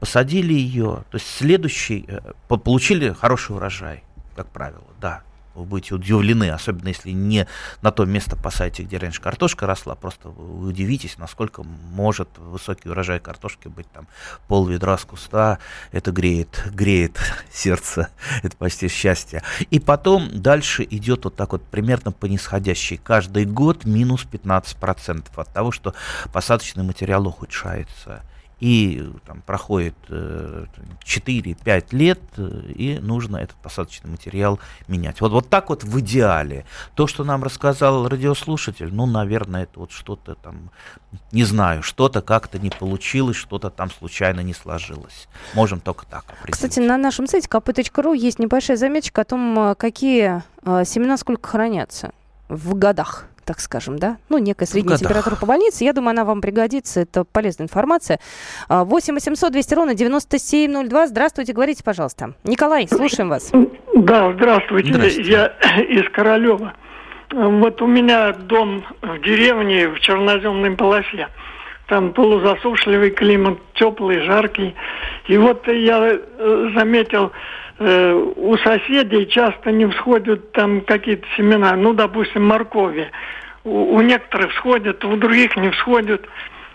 посадили 0.00 0.52
ее, 0.52 1.04
то 1.10 1.16
есть 1.16 1.26
следующий, 1.26 2.08
получили 2.48 3.12
хороший 3.12 3.56
урожай, 3.56 4.02
как 4.34 4.48
правило, 4.48 4.84
да 5.00 5.22
вы 5.56 5.64
будете 5.64 5.94
удивлены, 5.94 6.50
особенно 6.50 6.88
если 6.88 7.10
не 7.10 7.46
на 7.82 7.90
то 7.90 8.04
место 8.04 8.36
посадите, 8.36 8.82
где 8.82 8.98
раньше 8.98 9.20
картошка 9.20 9.66
росла, 9.66 9.94
просто 9.94 10.28
вы 10.28 10.68
удивитесь, 10.68 11.18
насколько 11.18 11.62
может 11.62 12.28
высокий 12.36 12.88
урожай 12.88 13.18
картошки 13.18 13.68
быть 13.68 13.90
там 13.90 14.06
пол 14.48 14.66
ведра 14.66 14.96
с 14.98 15.04
куста, 15.04 15.58
это 15.92 16.12
греет, 16.12 16.64
греет 16.72 17.18
сердце, 17.50 18.08
это 18.42 18.56
почти 18.56 18.88
счастье. 18.88 19.42
И 19.70 19.80
потом 19.80 20.28
дальше 20.32 20.86
идет 20.88 21.24
вот 21.24 21.36
так 21.36 21.52
вот 21.52 21.62
примерно 21.62 22.12
по 22.12 22.26
нисходящей. 22.26 22.98
Каждый 22.98 23.46
год 23.46 23.84
минус 23.84 24.26
15% 24.30 25.24
от 25.34 25.52
того, 25.52 25.72
что 25.72 25.94
посадочный 26.32 26.84
материал 26.84 27.26
ухудшается. 27.26 28.22
И 28.60 29.04
там, 29.26 29.42
проходит 29.42 29.94
э, 30.08 30.64
4-5 31.04 31.86
лет, 31.90 32.20
э, 32.38 32.62
и 32.74 32.98
нужно 32.98 33.36
этот 33.36 33.56
посадочный 33.56 34.10
материал 34.10 34.58
менять. 34.88 35.20
Вот, 35.20 35.32
вот 35.32 35.50
так 35.50 35.68
вот 35.68 35.84
в 35.84 36.00
идеале. 36.00 36.64
То, 36.94 37.06
что 37.06 37.22
нам 37.22 37.44
рассказал 37.44 38.08
радиослушатель, 38.08 38.88
ну, 38.92 39.04
наверное, 39.04 39.64
это 39.64 39.80
вот 39.80 39.92
что-то 39.92 40.36
там, 40.36 40.70
не 41.32 41.44
знаю, 41.44 41.82
что-то 41.82 42.22
как-то 42.22 42.58
не 42.58 42.70
получилось, 42.70 43.36
что-то 43.36 43.68
там 43.68 43.90
случайно 43.90 44.40
не 44.40 44.54
сложилось. 44.54 45.28
Можем 45.54 45.80
только 45.80 46.06
так. 46.06 46.24
Кстати, 46.48 46.80
на 46.80 46.96
нашем 46.96 47.26
сайте 47.26 47.48
kp.ru 47.48 48.16
есть 48.16 48.38
небольшая 48.38 48.78
заметочка 48.78 49.20
о 49.20 49.24
том, 49.24 49.58
э, 49.58 49.74
какие 49.74 50.42
э, 50.62 50.84
семена 50.86 51.18
сколько 51.18 51.46
хранятся 51.46 52.12
в 52.48 52.74
годах 52.74 53.26
так 53.46 53.60
скажем, 53.60 53.98
да? 53.98 54.18
Ну, 54.28 54.38
некая 54.38 54.66
средняя 54.66 54.98
температура 54.98 55.36
по 55.36 55.46
больнице. 55.46 55.84
Я 55.84 55.92
думаю, 55.92 56.10
она 56.10 56.24
вам 56.24 56.40
пригодится. 56.40 57.00
Это 57.00 57.24
полезная 57.24 57.66
информация. 57.66 58.18
8 58.68 59.14
800 59.14 59.52
200 59.52 59.74
ровно 59.74 59.94
9702. 59.94 61.06
Здравствуйте, 61.06 61.52
говорите, 61.52 61.84
пожалуйста. 61.84 62.34
Николай, 62.44 62.88
слушаем 62.88 63.30
вас. 63.30 63.52
Да, 63.94 64.32
здравствуйте. 64.32 64.92
здравствуйте. 64.92 65.30
Я 65.30 65.46
из 65.82 66.10
Королева. 66.10 66.74
Вот 67.32 67.80
у 67.82 67.86
меня 67.86 68.32
дом 68.32 68.84
в 69.00 69.18
деревне 69.20 69.88
в 69.88 70.00
черноземной 70.00 70.72
полосе. 70.72 71.28
Там 71.88 72.12
полузасушливый 72.12 73.10
климат, 73.10 73.58
теплый, 73.74 74.20
жаркий. 74.22 74.74
И 75.28 75.38
вот 75.38 75.68
я 75.68 76.18
заметил, 76.74 77.30
э, 77.78 78.12
у 78.36 78.56
соседей 78.58 79.26
часто 79.28 79.70
не 79.70 79.86
всходят 79.88 80.52
там 80.52 80.80
какие-то 80.80 81.26
семена, 81.36 81.76
ну, 81.76 81.92
допустим, 81.92 82.46
моркови. 82.46 83.10
У, 83.64 83.96
у 83.96 84.00
некоторых 84.00 84.52
всходят, 84.52 85.04
у 85.04 85.16
других 85.16 85.56
не 85.56 85.70
всходят. 85.70 86.26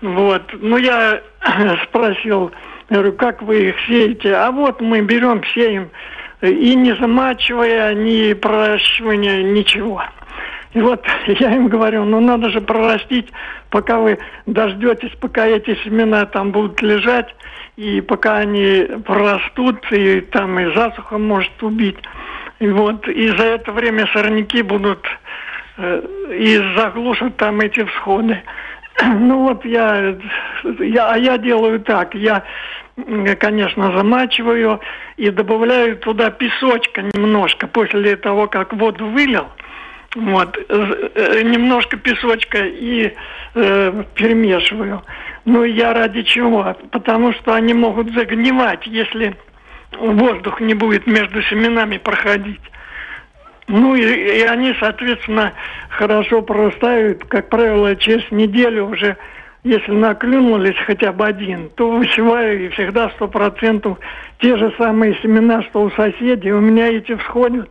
Вот. 0.02 0.44
Ну, 0.54 0.78
я 0.78 1.22
спросил, 1.84 2.52
говорю, 2.90 3.14
как 3.14 3.42
вы 3.42 3.70
их 3.70 3.76
сеете? 3.88 4.36
А 4.36 4.52
вот 4.52 4.82
мы 4.82 5.02
берем, 5.02 5.44
сеем, 5.54 5.90
и 6.42 6.76
не 6.76 6.96
замачивая, 6.96 7.94
ни 7.94 8.34
проращивания, 8.34 9.44
ничего. 9.44 10.04
И 10.74 10.80
вот 10.80 11.06
я 11.28 11.56
им 11.56 11.68
говорю, 11.68 12.06
ну 12.06 12.20
надо 12.20 12.50
же 12.50 12.62
прорастить, 12.62 13.30
пока 13.70 14.00
вы 14.00 14.18
дождетесь, 14.46 15.12
пока 15.20 15.46
эти 15.46 15.76
семена 15.84 16.26
там 16.26 16.52
будут 16.52 16.82
лежать, 16.82 17.34
и 17.78 18.02
пока 18.02 18.38
они 18.38 18.88
прорастут, 19.06 19.80
и 19.92 20.22
там 20.22 20.60
и 20.60 20.74
засуха 20.74 21.18
может 21.18 21.64
убить. 21.64 21.98
И 22.60 22.68
вот 22.68 23.08
и 23.08 23.30
за 23.30 23.44
это 23.44 23.72
время 23.72 24.08
сорняки 24.14 24.62
будут 24.62 25.06
э, 25.78 26.02
и 26.32 26.58
заглушат 26.78 27.38
там 27.38 27.60
эти 27.60 27.84
всходы. 27.84 28.42
Ну 29.04 29.44
вот 29.44 29.66
я, 29.66 30.16
я, 30.80 31.12
а 31.12 31.18
я 31.18 31.38
делаю 31.38 31.80
так, 31.80 32.14
я, 32.14 32.44
конечно, 33.40 33.92
замачиваю 33.94 34.80
и 35.18 35.30
добавляю 35.32 35.98
туда 35.98 36.30
песочка 36.30 37.02
немножко 37.02 37.68
после 37.68 38.16
того, 38.18 38.48
как 38.48 38.74
воду 38.74 39.08
вылил– 39.08 39.48
вот, 40.16 40.58
э, 40.68 41.42
немножко 41.44 41.98
песочка 41.98 42.60
и 42.66 43.14
э, 43.56 44.04
перемешиваю. 44.16 45.04
Ну, 45.46 45.64
я 45.64 45.94
ради 45.94 46.24
чего? 46.24 46.76
Потому 46.92 47.34
что 47.34 47.54
они 47.54 47.74
могут 47.74 48.14
загнивать, 48.14 48.86
если 48.88 49.36
воздух 49.98 50.60
не 50.62 50.74
будет 50.74 51.08
между 51.08 51.42
семенами 51.44 51.98
проходить. 51.98 52.62
Ну 53.68 53.96
и, 53.96 54.02
и 54.02 54.42
они, 54.42 54.76
соответственно, 54.80 55.54
хорошо 55.90 56.42
прорастают. 56.42 57.24
Как 57.26 57.50
правило, 57.50 57.96
через 57.96 58.30
неделю 58.32 58.88
уже, 58.88 59.16
если 59.64 59.92
наклюнулись 59.92 60.78
хотя 60.86 61.14
бы 61.14 61.26
один, 61.26 61.70
то 61.70 61.90
высеваю 61.90 62.66
и 62.66 62.70
всегда 62.70 63.10
сто 63.12 63.28
процентов 63.28 63.98
те 64.40 64.58
же 64.58 64.74
самые 64.78 65.16
семена, 65.22 65.64
что 65.64 65.84
у 65.84 65.92
соседей. 65.92 66.52
У 66.52 66.60
меня 66.60 66.90
эти 66.90 67.16
всходят 67.16 67.70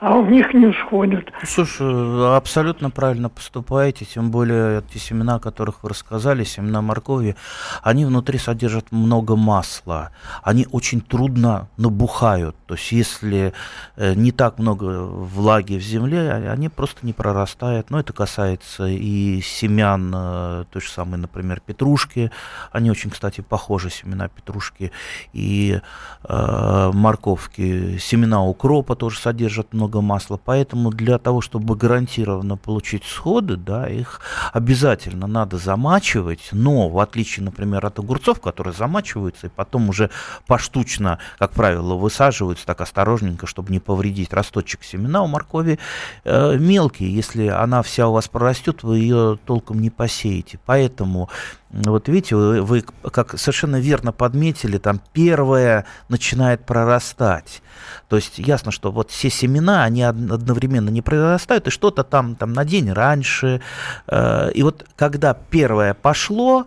а 0.00 0.16
у 0.16 0.24
них 0.24 0.54
не 0.54 0.72
сходят. 0.72 1.30
Слушай, 1.44 2.36
абсолютно 2.36 2.90
правильно 2.90 3.28
поступаете, 3.28 4.06
тем 4.06 4.30
более 4.30 4.82
те 4.82 4.98
семена, 4.98 5.34
о 5.34 5.38
которых 5.38 5.82
вы 5.82 5.90
рассказали, 5.90 6.42
семена 6.42 6.80
моркови, 6.80 7.36
они 7.82 8.06
внутри 8.06 8.38
содержат 8.38 8.92
много 8.92 9.36
масла, 9.36 10.10
они 10.42 10.66
очень 10.72 11.02
трудно 11.02 11.68
набухают, 11.76 12.56
то 12.66 12.74
есть 12.74 12.92
если 12.92 13.52
э, 13.96 14.14
не 14.14 14.32
так 14.32 14.58
много 14.58 15.04
влаги 15.04 15.76
в 15.76 15.82
земле, 15.82 16.30
а, 16.30 16.52
они 16.52 16.70
просто 16.70 17.04
не 17.04 17.12
прорастают, 17.12 17.90
но 17.90 18.00
это 18.00 18.14
касается 18.14 18.86
и 18.86 19.42
семян, 19.42 20.12
э, 20.14 20.64
той 20.72 20.80
же 20.80 20.88
самой, 20.88 21.18
например, 21.18 21.60
петрушки, 21.60 22.30
они 22.72 22.90
очень, 22.90 23.10
кстати, 23.10 23.42
похожи, 23.42 23.90
семена 23.90 24.28
петрушки 24.28 24.92
и 25.34 25.80
э, 26.24 26.90
морковки, 26.94 27.98
семена 27.98 28.42
укропа 28.42 28.96
тоже 28.96 29.18
содержат 29.18 29.74
много 29.74 29.89
много 29.90 30.00
масла, 30.00 30.38
поэтому 30.42 30.90
для 30.90 31.18
того, 31.18 31.40
чтобы 31.40 31.74
гарантированно 31.74 32.56
получить 32.56 33.04
сходы, 33.04 33.56
да, 33.56 33.88
их 33.88 34.20
обязательно 34.52 35.26
надо 35.26 35.58
замачивать, 35.58 36.48
но 36.52 36.88
в 36.88 36.98
отличие, 37.00 37.44
например, 37.44 37.84
от 37.84 37.98
огурцов, 37.98 38.40
которые 38.40 38.72
замачиваются 38.72 39.48
и 39.48 39.50
потом 39.50 39.88
уже 39.88 40.10
поштучно, 40.46 41.18
как 41.38 41.50
правило, 41.52 41.94
высаживаются 41.94 42.66
так 42.66 42.80
осторожненько, 42.80 43.46
чтобы 43.46 43.72
не 43.72 43.80
повредить 43.80 44.32
росточек 44.32 44.84
семена 44.84 45.22
у 45.22 45.26
моркови, 45.26 45.78
э, 46.24 46.56
мелкие, 46.56 47.12
если 47.12 47.48
она 47.48 47.82
вся 47.82 48.06
у 48.06 48.12
вас 48.12 48.28
прорастет, 48.28 48.84
вы 48.84 48.98
ее 48.98 49.38
толком 49.44 49.80
не 49.80 49.90
посеете, 49.90 50.60
поэтому 50.66 51.28
вот 51.72 52.08
видите, 52.08 52.34
вы, 52.34 52.62
вы 52.62 52.82
как 52.82 53.38
совершенно 53.38 53.76
верно 53.76 54.12
подметили, 54.12 54.78
там 54.78 55.00
первое 55.12 55.86
начинает 56.08 56.66
прорастать. 56.66 57.62
То 58.08 58.16
есть 58.16 58.38
ясно, 58.38 58.72
что 58.72 58.90
вот 58.90 59.10
все 59.10 59.30
семена, 59.30 59.84
они 59.84 60.02
одновременно 60.02 60.88
не 60.90 61.00
прорастают, 61.00 61.68
и 61.68 61.70
что-то 61.70 62.02
там, 62.02 62.34
там 62.34 62.52
на 62.52 62.64
день 62.64 62.90
раньше. 62.92 63.60
Э, 64.08 64.50
и 64.52 64.62
вот 64.64 64.84
когда 64.96 65.32
первое 65.32 65.94
пошло, 65.94 66.66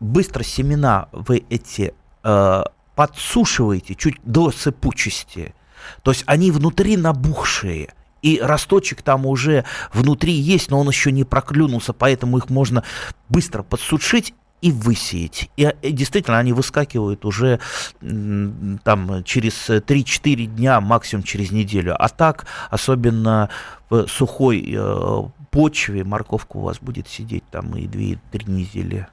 быстро 0.00 0.42
семена 0.42 1.08
вы 1.12 1.44
эти 1.48 1.94
э, 2.22 2.62
подсушиваете 2.94 3.94
чуть 3.94 4.16
до 4.22 4.50
сыпучести. 4.50 5.54
То 6.02 6.10
есть 6.10 6.24
они 6.26 6.50
внутри 6.50 6.98
набухшие 6.98 7.94
и 8.26 8.40
росточек 8.40 9.02
там 9.02 9.24
уже 9.24 9.64
внутри 9.94 10.32
есть, 10.32 10.68
но 10.68 10.80
он 10.80 10.88
еще 10.88 11.12
не 11.12 11.22
проклюнулся, 11.22 11.92
поэтому 11.92 12.38
их 12.38 12.50
можно 12.50 12.82
быстро 13.28 13.62
подсушить 13.62 14.34
и 14.62 14.72
высеять. 14.72 15.48
И, 15.56 15.72
и 15.82 15.92
действительно, 15.92 16.38
они 16.38 16.52
выскакивают 16.52 17.24
уже 17.24 17.60
там 18.00 19.22
через 19.22 19.70
3-4 19.70 20.46
дня, 20.46 20.80
максимум 20.80 21.22
через 21.22 21.52
неделю. 21.52 21.94
А 21.96 22.08
так, 22.08 22.46
особенно 22.68 23.48
в 23.90 24.08
сухой 24.08 24.74
э, 24.76 25.22
почве, 25.52 26.02
морковка 26.02 26.56
у 26.56 26.62
вас 26.62 26.78
будет 26.80 27.06
сидеть 27.06 27.44
там 27.52 27.76
и 27.76 27.86
2-3 27.86 28.50
недели. 28.50 29.06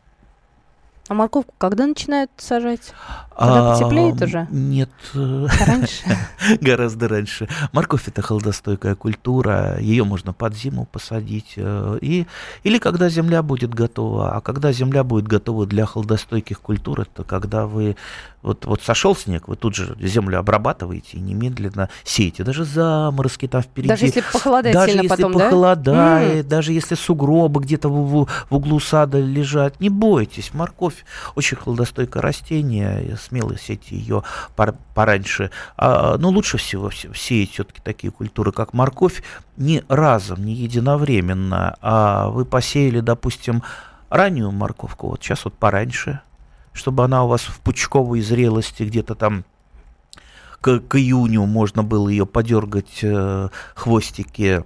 А 1.10 1.14
морковку 1.14 1.54
когда 1.58 1.86
начинают 1.86 2.32
сажать? 2.38 2.94
Когда 3.38 3.72
а, 3.72 3.74
потеплеет 3.74 4.22
уже? 4.22 4.48
Нет. 4.52 4.90
Раньше? 5.14 6.04
Гораздо 6.62 7.10
раньше. 7.10 7.50
Морковь 7.74 8.08
это 8.08 8.22
холодостойкая 8.22 8.96
культура, 8.96 9.78
ее 9.80 10.06
можно 10.06 10.32
под 10.32 10.56
зиму 10.56 10.86
посадить. 10.86 11.54
Э, 11.58 11.98
и, 12.00 12.26
или 12.64 12.78
когда 12.78 13.10
земля 13.10 13.44
будет 13.44 13.74
готова. 13.74 14.36
А 14.36 14.42
когда 14.42 14.72
земля 14.72 15.04
будет 15.04 15.28
готова 15.28 15.66
для 15.66 15.86
холодостойких 15.86 16.62
культур, 16.62 17.02
это 17.02 17.26
когда 17.26 17.66
вы 17.66 17.98
вот, 18.44 18.66
вот 18.66 18.82
сошел 18.82 19.16
снег, 19.16 19.48
вы 19.48 19.56
тут 19.56 19.74
же 19.74 19.96
землю 20.00 20.38
обрабатываете 20.38 21.18
и 21.18 21.22
немедленно 21.22 21.90
сеете. 22.04 22.44
Даже 22.44 22.66
заморозки 22.66 23.48
там 23.48 23.62
впереди. 23.62 23.88
Даже 23.88 24.06
если 24.06 24.22
похолодает 24.22 24.76
даже 24.76 24.92
сильно 24.92 25.04
если 25.04 25.16
потом, 25.16 25.34
похолодает, 25.34 26.48
да? 26.48 26.58
даже 26.58 26.74
если 26.74 26.96
сугробы 26.96 27.62
где-то 27.62 27.88
в, 27.88 28.26
в 28.26 28.56
углу 28.56 28.82
сада 28.82 29.20
лежат, 29.20 29.80
не 29.80 29.90
бойтесь. 29.90 30.54
Морковь 30.54 31.06
очень 31.36 31.56
холодостойкое 31.56 32.22
растение, 32.22 33.18
смело 33.18 33.58
сеять 33.58 33.92
ее 33.92 34.24
пор, 34.58 34.76
пораньше. 34.94 35.50
А, 35.78 36.18
но 36.18 36.30
лучше 36.30 36.58
всего 36.58 36.92
сеять 36.92 37.52
все-таки 37.52 37.80
такие 37.82 38.12
культуры, 38.12 38.52
как 38.52 38.74
морковь, 38.74 39.24
не 39.56 39.84
разом, 39.88 40.44
не 40.44 40.54
единовременно, 40.54 41.78
а 41.82 42.28
вы 42.28 42.44
посеяли, 42.44 43.00
допустим, 43.00 43.64
раннюю 44.10 44.52
морковку, 44.52 45.08
вот 45.08 45.24
сейчас 45.24 45.46
вот 45.46 45.54
пораньше– 45.54 46.20
чтобы 46.74 47.04
она 47.06 47.24
у 47.24 47.28
вас 47.28 47.42
в 47.42 47.60
пучковой 47.60 48.22
зрелости 48.22 48.84
где-то 48.84 49.16
там 49.16 49.46
к, 50.62 50.80
к 50.80 50.96
июню 50.96 51.46
можно 51.46 51.84
было 51.84 52.10
ее 52.10 52.26
подергать 52.26 53.00
э, 53.04 53.50
хвостики. 53.76 54.64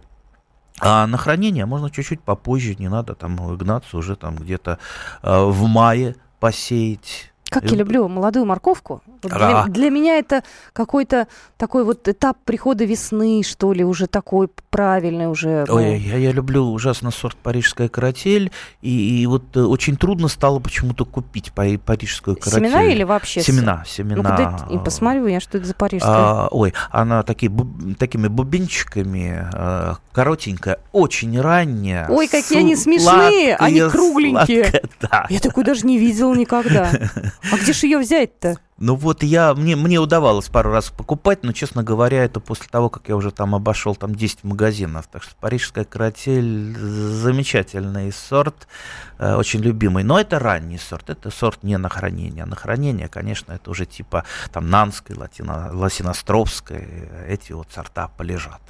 А 0.80 1.08
на 1.08 1.18
хранение 1.18 1.66
можно 1.66 1.90
чуть-чуть 1.90 2.22
попозже, 2.22 2.76
не 2.76 2.88
надо 2.88 3.16
там 3.16 3.58
гнаться 3.58 3.98
уже 3.98 4.16
там 4.16 4.36
где-то 4.36 4.78
э, 5.24 5.44
в 5.44 5.66
мае 5.66 6.16
посеять 6.40 7.34
Как 7.50 7.64
я 7.72 7.78
люблю 7.78 8.08
молодую 8.08 8.46
морковку. 8.46 9.02
Вот 9.24 9.32
для, 9.32 9.66
для 9.68 9.90
меня 9.90 10.18
это 10.18 10.44
какой-то 10.74 11.28
такой 11.58 11.84
вот 11.84 12.08
этап 12.08 12.38
прихода 12.46 12.84
весны, 12.86 13.42
что 13.44 13.74
ли, 13.74 13.84
уже 13.84 14.08
такой 14.08 14.50
правильный 14.70 15.28
уже. 15.28 15.66
ну. 15.68 15.76
Ой, 15.76 15.98
я, 15.98 16.18
я 16.18 16.32
люблю 16.32 16.64
ужасно 16.72 17.10
сорт 17.12 17.38
парижская 17.38 17.88
каратель, 17.90 18.52
и, 18.82 19.22
и 19.22 19.26
вот 19.28 19.56
э, 19.56 19.62
очень 19.62 19.96
трудно 19.98 20.28
стало 20.28 20.60
почему-то 20.60 21.06
купить 21.06 21.52
пари- 21.56 21.78
парижскую 21.78 22.36
каратель. 22.36 22.68
Семена 22.70 22.84
или 22.84 23.04
вообще? 23.04 23.42
Семена, 23.42 23.84
семена. 23.88 24.66
Ну, 24.70 24.76
и 24.76 24.84
посмотрю 24.84 25.28
я, 25.28 25.40
что 25.40 25.58
это 25.58 25.68
за 25.68 25.74
парижская. 25.74 26.12
А, 26.14 26.48
ой, 26.52 26.74
она 26.92 27.24
такие, 27.24 27.52
бу- 27.52 27.96
такими 27.96 28.28
бубенчиками, 28.28 29.48
э, 29.54 29.94
коротенькая, 30.12 30.80
очень 30.92 31.40
ранняя. 31.40 32.08
Ой, 32.10 32.28
какие 32.28 32.60
они 32.60 32.76
смешные, 32.76 33.56
они 33.56 33.82
кругленькие. 33.90 34.64
сладкая, 34.66 34.90
да. 35.02 35.26
Я 35.30 35.40
такую 35.40 35.66
даже 35.66 35.86
не 35.88 35.98
видела 35.98 36.34
никогда. 36.36 36.90
А 37.52 37.58
где 37.58 37.74
же 37.74 37.88
ее 37.88 38.00
взять-то? 38.00 38.58
Ну 38.80 38.96
вот 38.96 39.24
я, 39.24 39.56
мне, 39.56 39.76
мне 39.76 39.98
удавалось 40.00 40.50
пару 40.50 40.72
раз 40.72 40.90
покупать, 40.92 41.40
но, 41.42 41.52
честно 41.52 41.84
говоря, 41.84 42.24
это 42.24 42.40
после 42.40 42.68
того, 42.68 42.90
как 42.90 43.10
я 43.10 43.16
уже 43.16 43.32
там 43.32 43.56
обошел 43.56 43.96
там 43.96 44.14
10 44.14 44.44
магазинов. 44.44 45.08
Так 45.08 45.24
что 45.24 45.36
парижская 45.40 45.84
каратель 45.84 46.76
замечательный 46.78 48.12
сорт, 48.12 48.68
э, 49.18 49.36
очень 49.36 49.62
любимый. 49.62 50.04
Но 50.04 50.20
это 50.20 50.38
ранний 50.38 50.78
сорт, 50.78 51.10
это 51.10 51.32
сорт 51.32 51.64
не 51.64 51.78
на 51.78 51.90
хранение. 51.90 52.46
На 52.46 52.56
хранение, 52.56 53.08
конечно, 53.08 53.54
это 53.54 53.72
уже 53.72 53.86
типа 53.86 54.26
там 54.52 54.70
Нанской, 54.70 55.16
Латино, 55.16 55.70
Лосиностровской, 55.74 56.88
эти 57.28 57.54
вот 57.54 57.68
сорта 57.72 58.10
полежат. 58.16 58.62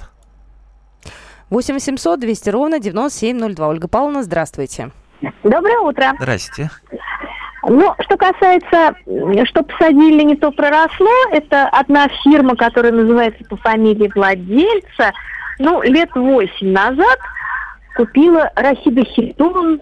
8 1.50 1.74
800 1.74 2.20
200 2.20 2.50
ровно 2.50 2.78
9702. 2.78 3.68
Ольга 3.68 3.88
Павловна, 3.88 4.22
здравствуйте. 4.22 4.90
Доброе 5.42 5.80
утро. 5.80 6.14
Здрасте. 6.18 6.70
Ну, 7.68 7.94
что 8.00 8.16
касается, 8.16 8.94
что 9.44 9.62
посадили, 9.62 10.22
не 10.22 10.36
то 10.36 10.50
проросло, 10.50 11.10
это 11.32 11.68
одна 11.68 12.08
фирма, 12.22 12.56
которая 12.56 12.92
называется 12.92 13.44
по 13.44 13.56
фамилии 13.56 14.10
владельца, 14.14 15.12
ну, 15.58 15.82
лет 15.82 16.10
восемь 16.14 16.72
назад 16.72 17.18
купила 17.96 18.50
Рахида 18.54 19.04
Хитон 19.04 19.80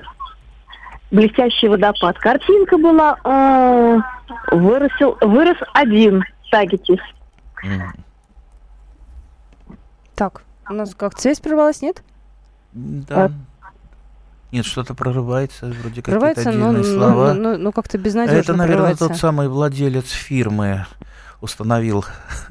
«Блестящий 1.10 1.68
водопад». 1.68 2.18
Картинка 2.18 2.76
была, 2.78 3.18
э, 3.22 3.98
выросил, 4.52 5.16
вырос 5.20 5.58
один 5.72 6.24
тагетис. 6.50 7.00
Так, 10.16 10.42
у 10.68 10.72
нас 10.72 10.94
как 10.94 11.18
связь 11.18 11.40
прервалась, 11.40 11.82
нет? 11.82 12.02
Да. 12.72 13.30
Нет, 14.52 14.64
что-то 14.64 14.94
прорывается, 14.94 15.66
вроде 15.66 15.80
какие-то 15.82 16.02
Прерывается, 16.02 16.52
но, 16.52 16.68
отдельные 16.70 16.92
но- 16.92 16.98
слова. 16.98 17.34
но- 17.34 17.56
но 17.58 17.72
как-то 17.72 17.98
безнадежно 17.98 18.38
Это, 18.38 18.52
наверное, 18.54 18.66
прерывается. 18.94 19.08
тот 19.08 19.16
самый 19.16 19.48
владелец 19.48 20.08
фирмы 20.10 20.86
установил 21.42 22.04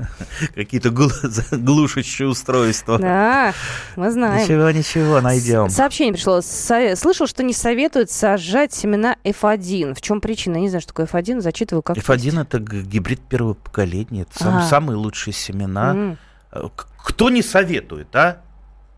какие-то 0.55 0.89
гл- 0.91 1.09
глушащие 1.51 2.27
устройства. 2.27 2.99
Да, 2.99 3.53
мы 3.95 4.11
знаем. 4.11 4.43
Ничего, 4.43 4.69
ничего, 4.71 5.21
найдем. 5.21 5.69
Сообщение 5.69 6.13
пришло. 6.13 6.41
Со- 6.41 6.95
Слышал, 6.95 7.27
что 7.27 7.43
не 7.43 7.53
советуют 7.53 8.11
сажать 8.11 8.73
семена 8.73 9.15
F1. 9.23 9.93
В 9.95 10.01
чем 10.01 10.21
причина? 10.21 10.55
Я 10.55 10.61
не 10.61 10.69
знаю, 10.69 10.81
что 10.81 10.93
такое 10.93 11.07
F1. 11.07 11.41
Зачитываю 11.41 11.81
как 11.81 11.97
F1 11.97 12.41
это 12.41 12.59
гибрид 12.59 13.21
первого 13.21 13.53
поколения. 13.55 14.23
Это 14.23 14.43
сам- 14.43 14.57
А. 14.57 14.61
самые 14.67 14.97
лучшие 14.97 15.33
семена. 15.33 16.15
Э, 16.51 16.67
Кто 17.03 17.29
не 17.29 17.41
советует, 17.41 18.13
а? 18.15 18.41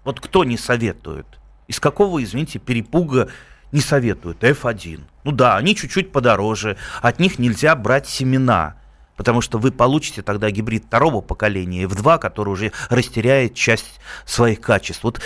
Вот 0.03 0.19
кто 0.19 0.43
не 0.43 0.57
советует? 0.57 1.25
Из 1.67 1.79
какого, 1.79 2.23
извините, 2.23 2.59
перепуга 2.59 3.29
не 3.71 3.81
советуют? 3.81 4.43
F1. 4.43 5.01
Ну 5.23 5.31
да, 5.31 5.57
они 5.57 5.75
чуть-чуть 5.75 6.11
подороже. 6.11 6.77
От 7.01 7.19
них 7.19 7.39
нельзя 7.39 7.75
брать 7.75 8.07
семена. 8.07 8.75
Потому 9.17 9.41
что 9.41 9.57
вы 9.57 9.71
получите 9.71 10.21
тогда 10.21 10.49
гибрид 10.51 10.85
второго 10.85 11.21
поколения 11.21 11.83
F2, 11.85 12.19
который 12.19 12.49
уже 12.49 12.71
растеряет 12.89 13.55
часть 13.55 13.99
своих 14.25 14.61
качеств. 14.61 15.03
Вот 15.03 15.19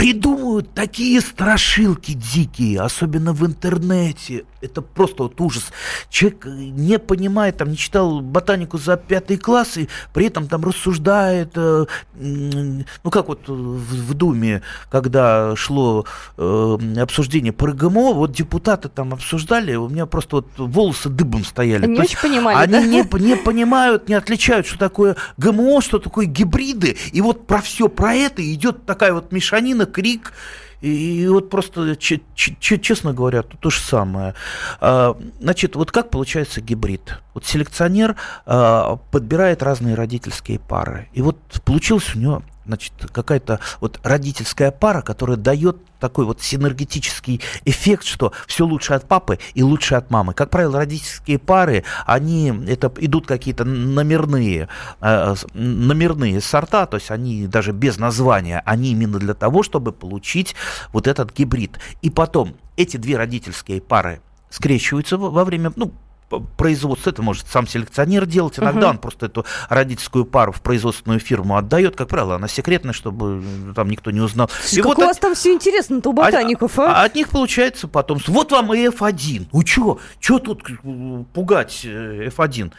придумывают 0.00 0.72
такие 0.72 1.20
страшилки 1.20 2.12
дикие, 2.12 2.80
особенно 2.80 3.34
в 3.34 3.44
интернете. 3.44 4.44
Это 4.62 4.80
просто 4.80 5.24
вот 5.24 5.38
ужас. 5.40 5.72
Человек 6.08 6.46
не 6.46 6.98
понимает, 6.98 7.58
там 7.58 7.70
не 7.70 7.76
читал 7.76 8.20
ботанику 8.20 8.78
за 8.78 8.96
пятый 8.96 9.36
класс, 9.36 9.76
и 9.76 9.88
при 10.14 10.26
этом 10.26 10.48
там 10.48 10.64
рассуждает, 10.64 11.52
э, 11.56 11.84
ну 12.14 13.10
как 13.10 13.28
вот 13.28 13.46
в, 13.48 14.10
в 14.10 14.14
Думе, 14.14 14.62
когда 14.90 15.54
шло 15.56 16.06
э, 16.38 16.78
обсуждение 16.98 17.52
про 17.52 17.72
ГМО, 17.72 18.14
вот 18.14 18.32
депутаты 18.32 18.88
там 18.88 19.12
обсуждали, 19.12 19.74
у 19.74 19.88
меня 19.88 20.06
просто 20.06 20.36
вот 20.36 20.46
волосы 20.56 21.10
дыбом 21.10 21.44
стояли. 21.44 21.86
Не 21.86 21.96
То 21.96 22.02
есть 22.02 22.14
очень 22.14 22.28
понимали, 22.28 22.56
они 22.56 22.72
да? 22.72 22.82
не, 22.82 23.22
не 23.22 23.36
понимают, 23.36 24.08
не 24.08 24.14
отличают, 24.14 24.66
что 24.66 24.78
такое 24.78 25.16
ГМО, 25.36 25.82
что 25.82 25.98
такое 25.98 26.24
гибриды. 26.24 26.96
И 27.12 27.20
вот 27.20 27.46
про 27.46 27.60
все 27.60 27.88
про 27.88 28.14
это 28.14 28.42
идет 28.54 28.86
такая 28.86 29.12
вот 29.12 29.30
мешанина, 29.32 29.89
крик. 29.90 30.32
И 30.80 31.26
вот 31.28 31.50
просто, 31.50 31.94
че- 31.96 32.22
че- 32.34 32.78
честно 32.78 33.12
говоря, 33.12 33.42
то, 33.42 33.56
то 33.58 33.68
же 33.70 33.80
самое. 33.80 34.34
А, 34.80 35.14
Значит, 35.38 35.76
вот 35.76 35.90
как 35.92 36.08
получается 36.10 36.62
гибрид? 36.62 37.18
Вот 37.34 37.44
селекционер 37.44 38.16
а, 38.46 38.96
подбирает 39.10 39.62
разные 39.62 39.94
родительские 39.94 40.58
пары. 40.58 41.08
И 41.12 41.20
вот 41.20 41.36
получилось 41.66 42.14
у 42.14 42.18
него 42.18 42.42
значит, 42.66 42.92
какая-то 43.12 43.60
вот 43.80 44.00
родительская 44.02 44.70
пара, 44.70 45.02
которая 45.02 45.36
дает 45.36 45.78
такой 45.98 46.24
вот 46.24 46.40
синергетический 46.40 47.40
эффект, 47.64 48.04
что 48.04 48.32
все 48.46 48.64
лучше 48.64 48.94
от 48.94 49.06
папы 49.06 49.38
и 49.54 49.62
лучше 49.62 49.94
от 49.94 50.10
мамы. 50.10 50.34
Как 50.34 50.50
правило, 50.50 50.78
родительские 50.78 51.38
пары, 51.38 51.84
они, 52.06 52.52
это 52.68 52.92
идут 52.98 53.26
какие-то 53.26 53.64
номерные, 53.64 54.68
э, 55.00 55.34
номерные 55.54 56.40
сорта, 56.40 56.86
то 56.86 56.96
есть 56.96 57.10
они 57.10 57.46
даже 57.46 57.72
без 57.72 57.98
названия, 57.98 58.62
они 58.64 58.92
именно 58.92 59.18
для 59.18 59.34
того, 59.34 59.62
чтобы 59.62 59.92
получить 59.92 60.54
вот 60.92 61.06
этот 61.06 61.36
гибрид. 61.36 61.78
И 62.02 62.10
потом 62.10 62.56
эти 62.76 62.96
две 62.96 63.16
родительские 63.16 63.80
пары 63.80 64.20
скрещиваются 64.48 65.16
во 65.16 65.44
время, 65.44 65.72
ну, 65.76 65.92
п- 66.30 66.40
производства, 66.56 67.10
это 67.10 67.20
может 67.22 67.46
сам 67.48 67.66
селекционер 67.66 68.24
делать, 68.24 68.58
иногда 68.58 68.80
Мгм. 68.86 68.90
он 68.90 68.98
просто 68.98 69.26
эту 69.26 69.44
родительскую 69.68 70.24
пару 70.24 70.52
в 70.52 70.62
производственную 70.62 71.20
фирму 71.20 71.56
отдает, 71.58 71.96
как 71.96 72.08
правило, 72.08 72.36
она 72.36 72.48
секретная, 72.48 72.92
чтобы 72.94 73.42
э, 73.70 73.72
там 73.74 73.90
никто 73.90 74.10
не 74.10 74.20
узнал. 74.20 74.48
Слушай, 74.64 74.82
как 74.82 74.98
у 74.98 75.02
от- 75.02 75.08
вас 75.08 75.18
там 75.18 75.34
все 75.34 75.52
интересно-то 75.52 76.10
у 76.10 76.12
ботаников, 76.14 76.78
а? 76.78 77.02
а 77.02 77.04
от 77.04 77.14
них 77.16 77.28
получается 77.28 77.88
потом, 77.88 78.18
вот 78.28 78.52
вам 78.52 78.72
и 78.72 78.86
F1. 78.88 79.48
Ну 79.52 79.66
что, 79.66 79.98
что 80.20 80.38
тут 80.38 80.62
э, 80.70 81.24
пугать 81.34 81.82
э, 81.84 82.28
F1? 82.28 82.72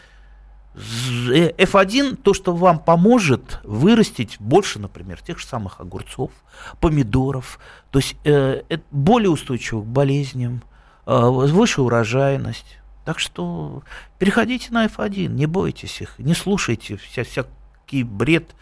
З- 0.74 1.32
э, 1.34 1.52
F1 1.58 2.16
то, 2.16 2.34
что 2.34 2.56
вам 2.56 2.80
поможет 2.80 3.60
вырастить 3.66 4.38
больше, 4.40 4.80
например, 4.80 5.22
тех 5.22 5.38
же 5.38 5.46
самых 5.46 5.82
огурцов, 5.82 6.32
помидоров, 6.80 7.60
то 7.92 8.00
есть 8.00 8.16
э, 8.24 8.62
более 8.90 9.30
устойчивых 9.32 9.84
к 9.84 9.88
болезням, 9.88 10.64
э, 11.06 11.14
выше 11.30 11.82
урожайность. 11.82 12.78
Так 13.06 13.20
что 13.20 13.84
переходите 14.20 14.72
на 14.72 14.86
F1, 14.86 15.28
не 15.28 15.48
бойтесь 15.48 16.02
их, 16.02 16.20
не 16.20 16.36
слушайте 16.36 16.98
вся, 16.98 17.24
всякий 17.24 18.04
бред 18.04 18.56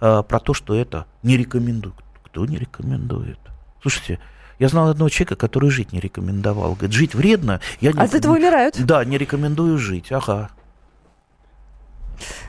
э, 0.00 0.22
про 0.22 0.38
то, 0.38 0.52
что 0.52 0.74
это 0.74 1.06
не 1.22 1.36
рекомендую. 1.36 1.94
Кто 2.24 2.44
не 2.44 2.58
рекомендует? 2.58 3.38
Слушайте, 3.80 4.18
я 4.58 4.68
знал 4.68 4.88
одного 4.88 5.08
человека, 5.08 5.36
который 5.36 5.70
жить 5.70 5.92
не 5.92 6.00
рекомендовал. 6.00 6.74
Говорит, 6.74 6.92
жить 6.92 7.14
вредно. 7.14 7.60
Я 7.80 7.92
не 7.92 8.00
От 8.00 8.14
этого 8.14 8.34
умирают. 8.34 8.76
Да, 8.84 9.04
не 9.04 9.16
рекомендую 9.16 9.78
жить. 9.78 10.12
Ага. 10.12 10.50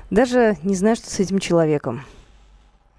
Даже 0.09 0.57
не 0.63 0.75
знаю, 0.75 0.95
что 0.95 1.09
с 1.09 1.19
этим 1.19 1.39
человеком. 1.39 2.05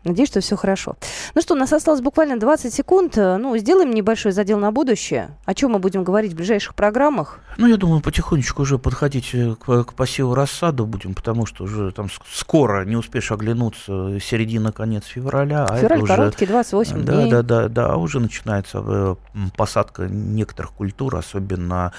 Надеюсь, 0.05 0.29
что 0.29 0.41
все 0.41 0.57
хорошо. 0.57 0.97
Ну 1.35 1.43
что, 1.43 1.55
у 1.55 1.57
нас 1.57 1.73
осталось 1.73 2.01
буквально 2.01 2.39
20 2.39 2.73
секунд. 2.73 3.19
Э, 3.19 3.37
Ну, 3.37 3.57
сделаем 3.59 3.91
небольшой 3.91 4.33
задел 4.33 4.59
на 4.59 4.71
будущее. 4.71 5.31
О 5.45 5.55
чем 5.55 5.73
мы 5.73 5.79
будем 5.81 6.05
говорить 6.05 6.33
в 6.33 6.37
ближайших 6.37 6.75
программах? 6.75 7.41
Ну, 7.57 7.67
я 7.67 7.77
думаю, 7.77 8.01
потихонечку 8.01 8.63
уже 8.63 8.79
подходить 8.79 9.31
э, 9.35 9.55
к, 9.57 9.85
к 9.85 9.93
посеву 9.95 10.35
рассаду 10.35 10.87
будем, 10.87 11.15
потому 11.15 11.47
что 11.47 11.65
уже 11.65 11.91
там 11.93 12.07
ск- 12.07 12.23
скоро, 12.33 12.85
не 12.85 12.97
успеешь 12.97 13.33
оглянуться, 13.33 14.19
середина, 14.21 14.73
конец 14.73 15.05
февраля. 15.05 15.65
А 15.65 15.77
Февраль 15.77 15.99
это 15.99 16.05
уже, 16.05 16.17
короткий, 16.17 16.47
28 16.47 17.05
да, 17.05 17.13
дней. 17.15 17.31
да, 17.31 17.43
да, 17.43 17.69
да, 17.69 17.97
уже 17.97 18.21
начинается 18.21 18.83
э, 18.87 19.15
посадка 19.57 20.07
некоторых 20.09 20.73
культур, 20.73 21.17
особенно 21.17 21.93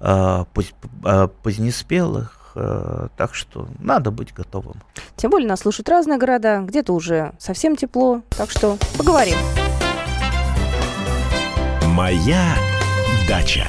э, 0.00 0.44
э, 1.04 1.28
позднеспелых. 1.42 2.40
Э, 2.54 3.08
Так 3.16 3.34
что 3.34 3.68
надо 3.78 4.10
быть 4.10 4.32
готовым. 4.32 4.82
Тем 5.16 5.30
более 5.30 5.48
нас 5.48 5.60
слушают 5.60 5.88
разные 5.88 6.18
города. 6.18 6.60
Где-то 6.60 6.92
уже 6.92 7.32
совсем 7.38 7.76
тепло. 7.76 8.22
Так 8.36 8.50
что 8.50 8.78
поговорим. 8.98 9.36
Моя 11.94 12.56
дача. 13.28 13.66